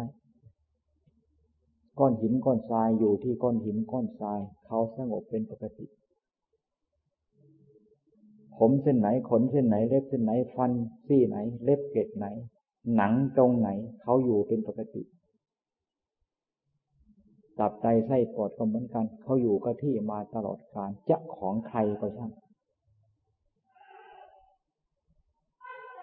[1.98, 5.86] ก้อนหินก้อนทรายอยู่ที่ก้อนหินก้อนทราย เขาสงบเป็นปกติ
[8.58, 10.72] ผมเส้นไหนขนเส้นไหนเล็บเส้นไหนฟัน
[11.06, 12.26] ซี่ไหน เล็บเกล็ดไหน
[12.96, 13.68] หนังตรงไหน
[14.02, 15.02] เขาอยู่เป็นปกติ
[17.58, 22.30] ตับไตไส้ปอดก็เหมือนกัน เขาอยู่กับที่มาตลอดกาลจะของใครก็ช่าง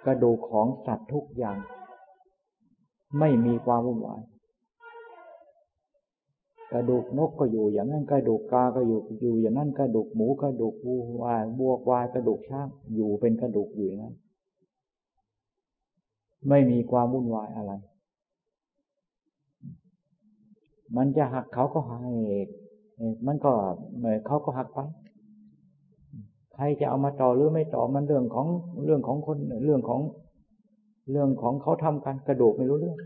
[0.08, 1.58] กระดูกของสัตว์ทุกอย่าง
[3.20, 4.22] ไม่มีความวุ่นวาย
[6.74, 11.26] กระดูกนกก็อยู่อย่างนั้นกระดูกกาก็อยู่อยู่อย่างนั้นกระดูกหมูกระดูกวัว
[11.60, 14.16] บวกวายกระดูกช้างอยู่เป็นกระดูกอยู่อย่างนั้น
[16.50, 17.74] ไม่มีความวุ่นวายอะไร
[20.98, 22.02] มันจะหักเขาก็หัก
[23.26, 23.52] มันก็
[24.04, 24.80] มือนเขาก็หักไป
[26.60, 28.48] ใครจะเอามาต่อหรือไม่ต่อมันเรื่องของ
[28.86, 30.02] เรื่องของคนเรื่องของ
[31.12, 32.98] เรื่องของเขาทำกันกระดูกไม่รู้เรื่อง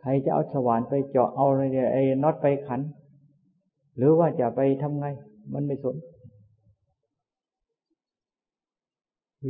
[0.00, 1.62] ใครจะเอาสว่านไปเจาะเอาอะไร
[1.92, 2.80] ไอ้น็อตไปขัน
[3.96, 5.06] หรือว่าจะไปทำไง
[5.52, 5.96] มันไม่สน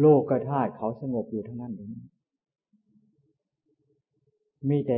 [0.00, 1.90] โลกธาตุเขาสงบอยู่ทั้งนั้นเอง
[4.68, 4.96] มีแต่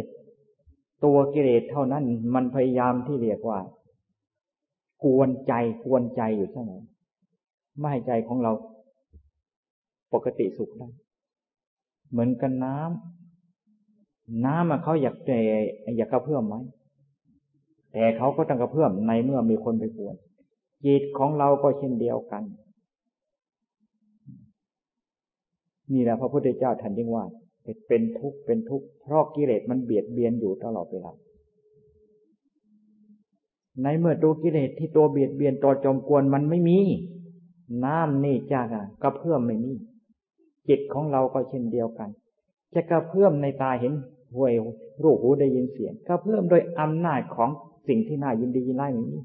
[1.05, 2.05] ตัวกิเลสเท่านั้น
[2.35, 3.59] มันพยายามที่เรียกว่า
[5.05, 6.81] กวนใจกวนใจอยู่เสมอ
[7.79, 8.53] ไม่ให้ใจของเรา
[10.13, 10.89] ปกติสุขได้
[12.11, 15.33] เหมือนกันน้ำน้ำมาเขาอยากเจ
[15.97, 16.55] อยากกระเพื่อมไหม
[17.93, 20.15] แต่เขาก็ต้องกระเพื่อมในเมื่อมีคนไปกวน
[20.85, 22.43] จิตของเราก็เช่นเดียวกัน
[25.93, 27.25] นี่แหละพระพุทธเจ้าท่านจึงว่า
[27.89, 31.13] เป็นทุกข์เป็นทุกข์เพราะกิเลสมันเบียดเบียนอยู่ตลอดเวลา
[33.83, 36.79] ในเมื่อตัวกิเลสที่ตัวเบียดเบียนตัวจมกวนมันไม่มี
[37.85, 38.61] น้ำนี่จ้า
[39.03, 39.73] กระเพื่อมไม่มี
[40.69, 42.09] จิตของเราก็เช่นเดียวกัน
[42.75, 43.93] จะกระเพื่อมในตาเห็น
[44.35, 44.53] ห่วย
[45.03, 47.51] รูปหูได้ยินเสียงกระเพื่อมโดยอำนาจของ
[47.89, 49.19] สิ่งที่น่ายินดียินไล่ไม่มี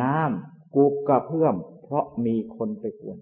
[0.00, 3.18] น้ำกูกระเพื่อม เพราะมีคนไปกวน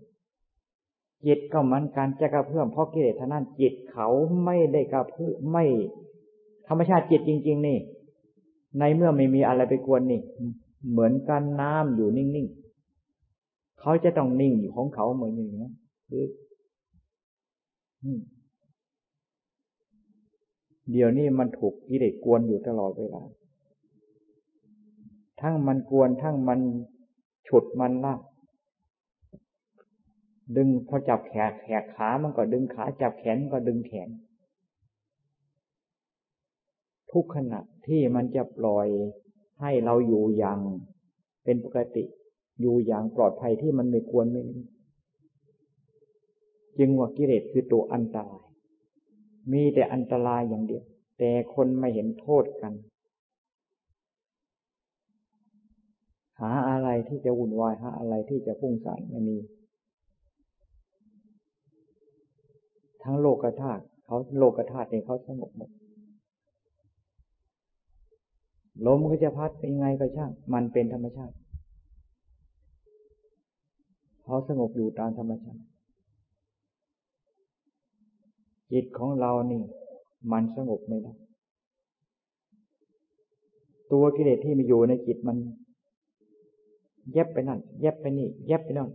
[1.27, 4.09] จิตก็เหมือนกันจะกระเพื่อมเพราะกิเลสท่านั้นจิตเขา
[4.45, 5.65] ไม่ได้กระเพื่อมไม่
[6.69, 7.79] ธรรมชาติจิตจริง ๆ นี่
[8.79, 10.21] ในเมื่อไม่มีอะไรไปกวนนี่
[10.91, 15.69] เหมือนกันน้ำอยู่นิ่งๆเขาจะต้องนิ่งอยู่ของเขาเหมือนอย่างนี้
[16.09, 16.25] คือ
[20.91, 23.23] เดี๋ยวนี้มันถูกกิเลสกวนอยู่ตลอดเวลา
[25.41, 26.61] ทั้งมันกวนทั้งมัน
[27.49, 28.21] ฉุดมันลาก
[30.57, 34.09] ดึงพอจับแขนแขกขา มันก็ดึงขา จับแขนก็ดึงแขน
[37.15, 38.89] ทุกขณะที่มันจะปล่อย
[39.61, 40.59] ให้เราอยู่อย่าง
[41.45, 42.05] เป็นปกติ
[42.61, 44.43] อยู่อย่างปลอดภัยที่มันไม่ควรไม่
[46.79, 48.45] จึงว่ากิเลสคือตัวอันตราย
[49.53, 50.85] มีแต่อันตรายอย่างเดียว
[51.19, 52.73] แต่คนไม่เห็นโทษกัน
[56.41, 59.37] หาอะไรที่จะวุ่นวายหาอะไรที่จะพุ่งสานไม่มี
[63.03, 65.71] ทั้งโลกธาตุเขาโลกธาตุเองเขาสงบหมด
[68.87, 71.35] ลมก็จะพัดเป็นไงก็ช่าง มันเป็นธรรมชาติ
[74.23, 75.63] เขาสงบอยู่ตามธรรมชาติ
[78.73, 79.63] จิตของเรานี่
[80.33, 81.13] มันสงบไม่ได้
[83.93, 85.37] ตัวกิเลสที่มีอยู่ในจิตมัน
[87.13, 88.91] เย็บไปนั่นเย็บไปนี่เย็บไปนั่น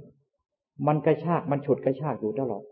[0.88, 2.64] มันกระชาก มันฉุดกระชากอยู่ตลอด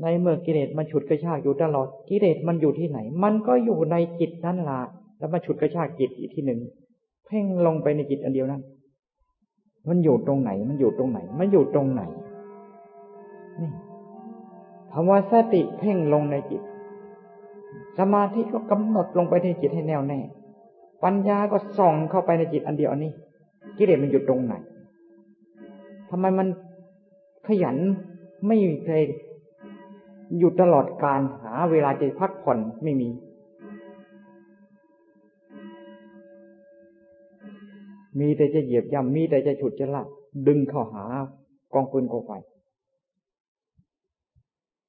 [0.00, 4.80] ในเมื่อกิเลสมันฉุดกระชากอยู่ตลอดกิเลสมันอยู่ที่ไหน มันก็อยู่ในจิตนั่นละ
[5.18, 6.60] แล้วมาฉุดกระชากจิตอีกที่หนึ่ง
[7.26, 8.62] เพ่งลงไปในจิตอันเดียวนั้น
[9.88, 12.02] มันอยู่ตรงไหน มันอยู่ตรงไหน มันอยู่ตรงไหน
[13.60, 13.70] นี่
[14.92, 16.62] คำว่าสติเพ่งลงในจิต
[17.98, 20.20] สมาธิก็กำหนดลงไปในจิตให้แน่วแน่
[21.04, 23.12] ปัญญาก็ส่องเข้าไปในจิตอันเดียวนี้
[23.78, 24.54] กิเลสมันอยู่ตรงไหน
[26.10, 26.46] ทำไมมัน
[27.46, 27.76] ขยัน
[28.46, 29.02] ไม่เคย
[30.38, 33.08] อยู่ตลอดการหาเวลาจะพักผ่อนไม่มี
[38.20, 40.06] มีแต่จะเหยียบย่ำมีแต่จะฉุดจะลาก
[40.46, 41.04] ดึงเข้าหา
[41.72, 42.32] กองปืนกองไฟ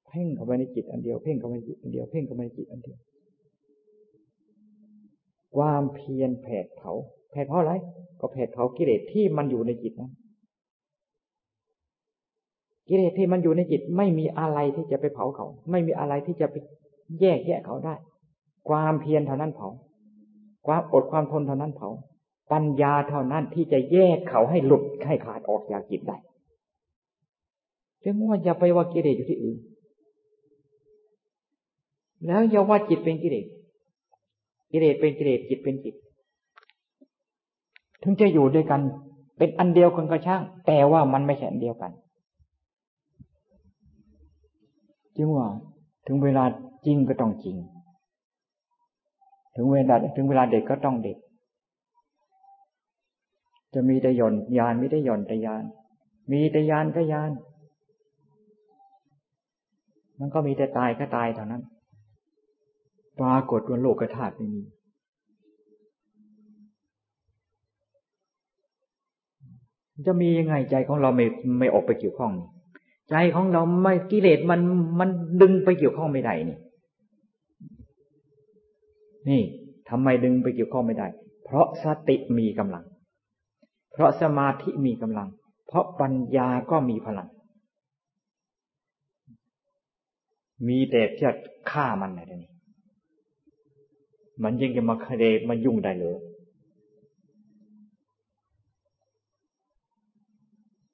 [0.07, 2.99] เพ่งเข้าไปในจิตอันเดียวเพ่งเข้าไปในจิตอันเดียวเพ่งเข้าไปในจิตอันเดียว
[5.55, 6.91] ความเพียรแผดเผา
[7.31, 7.73] แผดเผาอะไร
[8.19, 10.11] ก็แผดเผากิเลสที่มันอยู่ในจิตนั้น
[12.89, 16.55] กิเลสที่มันอยู่ในจิตไม่มีอะไรที่จะไปเผาเขา ไม่มีอะไรที่จะไป
[17.21, 17.95] แยกแยะเขาได้
[18.69, 19.69] ความเพียรเท่านั้นเผา
[20.67, 21.89] ความอดความทนเท่านั้นเผา
[22.51, 26.17] ปัญญาเท่านั้นที่จะแยกเขาให้หลุดให้ขาดออกจากจิตได้
[28.03, 29.57] จึงว่าอย่าไปว่ากิเลสอยู่ที่อื่น
[32.25, 33.45] แล้วอย่าว่าจิตเป็นกิเลส
[34.71, 35.95] กิเลสเป็นกิเลสจิตเป็นจิต
[38.03, 38.81] ถึงจะอยู่ด้วยกัน
[39.37, 41.91] เป็นอันเดียวกันก็ช่าง แต่ว่ามันไม่ใช่อันเดียวกัน
[45.21, 45.47] จึงว่า
[46.07, 46.43] ถึงเวลา
[46.85, 47.57] จริงก็ต้องจริง
[49.55, 51.17] ถึงเวลาถึงเวลาเด็กก็ต้องเด็ก
[53.73, 55.63] จะมีแต่ย่อนยานไม่ได้ย่อนแต่ยาน
[56.31, 57.31] มีแต่ยานก็ยาน
[60.19, 61.63] มันก็มีแต่ตายก็ตายเท่านั้น
[63.19, 64.63] ปรากฏว่าโลกธาตุไม่มี
[70.05, 71.25] จะมียังไงใจของเราไม่
[71.59, 72.33] ไม่ออกไปเกี่ยวข้อง
[73.09, 74.59] ใจของเราไม่กิเลสมัน
[74.99, 75.09] มัน
[75.41, 76.57] ดึงไปเกี่ยวข้องไม่ได้นี่
[79.29, 79.41] นี่
[79.89, 81.07] ทำไมดึงไปเกี่ยวข้องไม่ได้
[81.43, 82.83] เพราะสติมีกำลัง
[83.91, 85.27] เพราะสมาธิมีกำลัง
[85.67, 87.27] เพราะปัญญาก็มีพลัง
[90.67, 91.29] มีแต่จะ
[91.71, 92.51] ฆ่ามันอะไรนี่
[94.43, 96.17] มันยังจะมาคเดมายุ่งได้เลย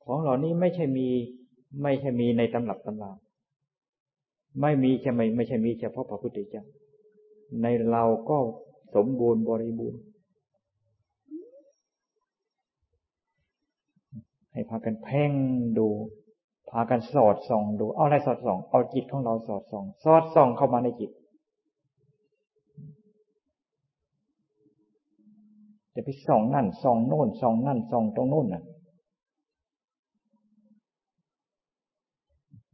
[0.03, 1.07] ของเหล่านี้ไม่ใช่มี
[1.81, 3.11] ไม่ใช่มีในตำรับตำรา
[4.61, 6.63] ไม่มีใช่ไหมไม่ใช่มีเฉพาะพระพุทธเจ้า
[7.61, 8.37] ในเราก็
[8.95, 10.01] สมบูรณ์บริบูรณ์
[14.51, 15.31] ให้พากันเพ่ง
[15.77, 15.87] ดู
[16.69, 21.11] พากันสอดส่องดู เอาอะไรสอดส่อง เอาจิตของเราสอดส่อง สอดส่องเข้ามาในจิต
[25.93, 28.63] จะไปส่องนั่นส่องโน่นส่องนั่นส่องตรงโน่นน่ะ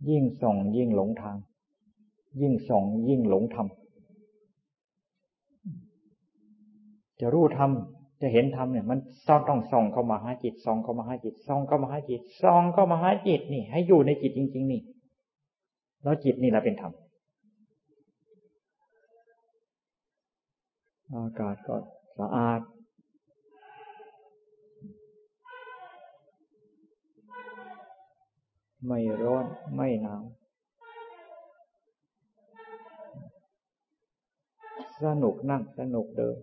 [0.09, 1.37] ยิ่งส่องยิ่งหลงทาง
[2.41, 3.67] ยิ่งส่องยิ่งหลงธรรม
[7.19, 7.71] จะรู้ธรรม
[8.21, 14.81] จะเห็นธรรมเนี่ย มันต้องต้องส่องเข้ามาหาจิตส่องเข้ามาหาจิตส่องเข้ามาหาจิตส่องเข้ามาหาจิตนี่ ให้อยู่ในจิตจริง ๆ นี่
[16.03, 16.93] แล้วจิตนี่แหละเป็นธรรม
[21.13, 21.75] อากาศก็
[22.19, 22.59] สะอาด
[28.87, 30.23] ไม่ร้อนไม่หนาว
[35.03, 36.37] สนุกนั่งสนุกเดิน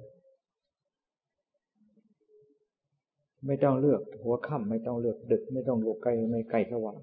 [3.46, 6.98] ไม่ต้องเลือกหัวค่ำไม่ต้องเลือกดึก ไม่ต้องลูกไกลไม่ไกลสว่าง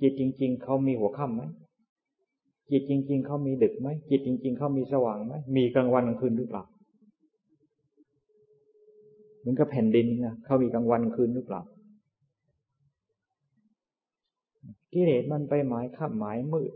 [0.00, 1.42] จิตจริง ๆเขามีหัวค่ำไหม
[2.70, 6.64] จิตจริง ๆเขามีดึกไหมจิตจริง ๆเขามีสว่างไหมมีกลางวันกลางคืนหรือเปล่า
[9.38, 11.60] เหมือนกับแผ่นดินนะเขามีกลางวันกลางคืนหรือเปล่า
[14.94, 16.72] กิเลสมันไปหมายค่ำหมายมืด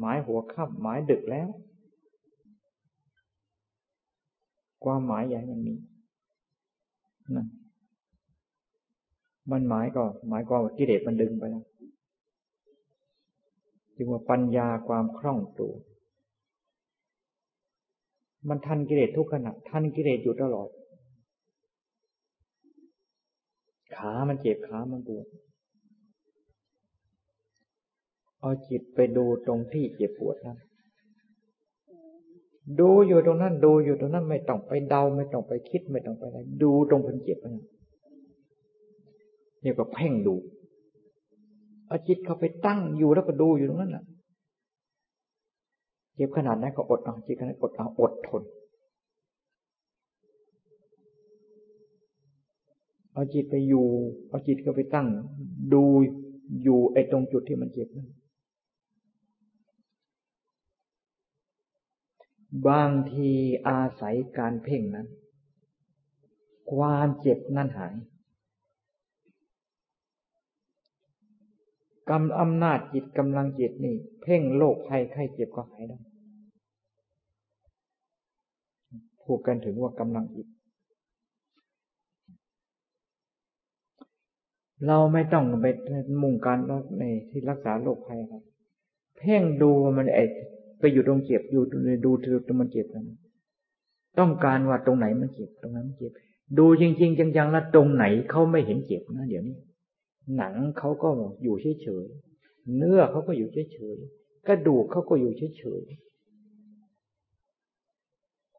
[0.00, 1.48] หมายหัวค่ำหมายดึกแล้ว
[4.84, 5.74] ความหมายใหญ่มันมี
[7.34, 7.46] นั่น
[9.50, 11.64] มันหมายก็ หมายความว่ากิเลสมันดึงไปแล้ว
[13.96, 15.72] จึงว่าปัญญาความคล่องตัว
[18.48, 20.68] มันทันกิเลสทุกขณะทันกิเลสอยู่ตลอด
[23.96, 25.26] ขามันเจ็บขามันปวด
[28.44, 30.58] เอาจิตไปดูตรงที่เจ็บปวดนั้น
[32.80, 37.66] ดูอยู่ตรงนั้น ดูอยู่ตรงนั้นไม่ต้องไปเดาไม่ต้องไปคิดไม่ต้องไปอะไรดูตรงคนเจ็บนั้น
[39.62, 40.34] นี่ก็เพ่งดู
[41.86, 44.04] เอาจิตเข้าไปตั้งอยู่แล้วก็ดูอยู่ตรงนั้นแหละ
[46.14, 48.42] เจ็บขนาดนั้นก็อดเอาจิตขนาดอดเอาอดทน
[53.12, 53.86] เอาจิตไปอยู่
[54.28, 55.06] เอาจิตก็ไปตั้ง
[55.74, 55.82] ดู
[56.62, 58.08] อยู่ไอ้ตรงจุดที่มันเจ็บนั้น
[62.68, 63.30] บางที
[63.68, 65.08] อาศัยการเพ่งนั้น
[66.72, 67.94] ความเจ็บนั่นหาย
[72.10, 75.98] กำอำนาจจิตกำลังจิตนี่ เพ่งโรคภัยไข้เจ็บก็หายได้
[79.24, 80.46] พูดกันถึงว่ากำลังจิต
[84.86, 85.66] เราไม่ต้องไป
[86.22, 86.58] มุ่งการ
[86.98, 88.42] ในที่รักษาโรคภัยครับ
[89.18, 90.20] เพ่งดูมันไอ
[90.84, 91.62] ไปอยู่ตรงเจ็บอยู่
[92.04, 92.10] ดู
[92.46, 93.06] ตรงมันเจ็บนั้น
[94.18, 96.12] ต้องการว่าตรงไหนมันเจ็บตรงนั้นมันเจ็บ
[96.58, 99.56] ดูจริง ๆ จังๆแล้วตรงไหนเขาไม่เห็นเจ็บนะเดี๋ยวนี้
[100.36, 101.08] หนังเขาก็
[101.42, 105.82] อยู่เฉยๆเนื้อเขาก็อยู่เฉยๆกระดูกเขาก็อยู่เฉย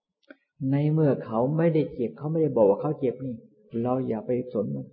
[0.05, 3.35] ๆในเมื่อเขาไม่ได้เจ็บเขาไม่ได้บอกว่าเขาเจ็บนี่
[3.81, 4.87] เราอย่าไปสนมัน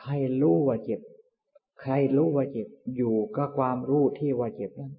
[0.00, 1.00] ใครรู้ว่าเจ็บ
[1.86, 4.92] ใครรู้ว่าเจ็บอยู่ก็ความรู้ที่ว่าเจ็บนั้น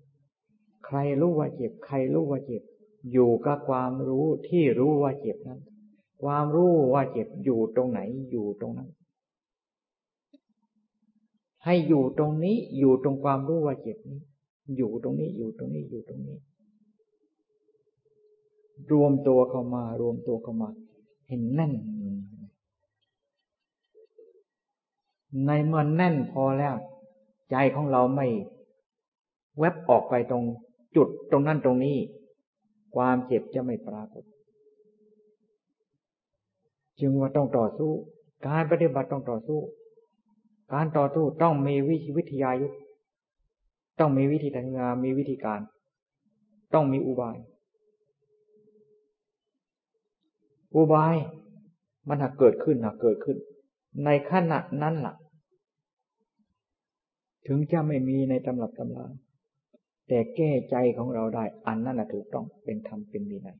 [0.86, 2.63] ใครรู้ว่าเจ็บ ใครรู้ว่าเจ็บ
[3.11, 5.61] อยู่ก็ความรู้ที่รู้ว่าเจ็บนั้น
[6.23, 7.99] ความรู้ว่าเจ็บอยู่ตรงไหน
[8.31, 8.89] อยู่ตรงนั้น
[11.63, 14.21] ให้อยู่ตรงนี้อยู่ตรงความรู้ว่าเจ็บนี้
[14.77, 16.38] อยู่ตรงนี้อยู่ตรงนี้อยู่ตรงนี้
[18.91, 20.69] รวมตัวเข้ามารวมตัวเข้ามา
[21.27, 21.73] เห็นแน่น
[25.45, 26.75] ในเมื่อแน่นพอแล้ว
[27.51, 28.27] ใจของเราไม่
[29.59, 30.43] แวบออกไปตรง
[30.95, 31.97] จุดตรงนั้นตรงนี้
[32.95, 34.23] ความเจ็บจะไม่ปรากฏ
[36.99, 37.91] จึงว่าต้องต่อสู้
[38.47, 39.59] การปฏิบัติต้องต่อสู้
[40.73, 42.75] การต่อสู้ต้องมีวิวิทยายุทธ
[43.99, 45.59] ต้องมีวิธีทำงานมีวิธีการ
[46.73, 47.38] ต้องมีอุบาย
[50.75, 51.15] อุบาย
[52.07, 53.38] มันหากเกิดขึ้นหากเกิดขึ้น
[54.05, 55.15] ในขณะนั้นละ่ะ
[57.48, 59.08] ถึงจะไม่มีในตำรับตำรา
[60.08, 63.58] แต่แก้ใจของเราได้ อันนั้นแหะถูกต้องเป็นธรรมเป็นวินัย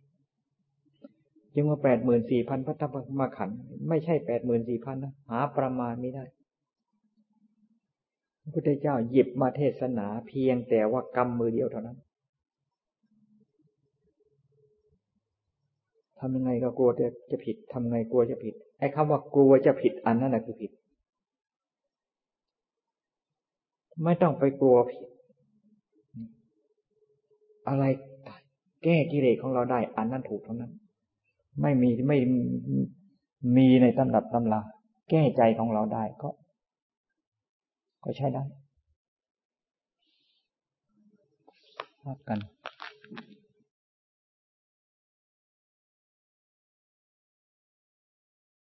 [1.54, 2.84] จึงว่าแปดหมื่นสี่พันพัทธ
[3.20, 3.50] มาขัน
[3.90, 6.24] ไม่ใช่แปดหมื่นสี่พันนะหาประมาณไม่ได้
[8.42, 11.98] พระพุทธเจ้าหยิบมาเทศนาเพียงแต่ว่ากรรมมือเดียวเท่านั้น
[16.20, 20.72] ทำยังไงก็กลัวจะจะผิดทำไงกลัวจะผิด ไอ้คำว่ากลัวจะผิดอันนั้นแหละคือผิด
[24.04, 25.08] ไม่ต้องไปกลัวผิด
[27.68, 27.84] อะไร
[28.84, 30.72] แก้กิเลสของเราได้ อันนั้นถูกเท่านั้น
[31.62, 32.18] ไม่มีไม่
[33.58, 34.62] มีในตำรับตำรา
[35.10, 36.30] แก้ใจของเราได้ก็
[38.04, 38.43] ก็ใช้ได้
[42.04, 42.39] พักกัน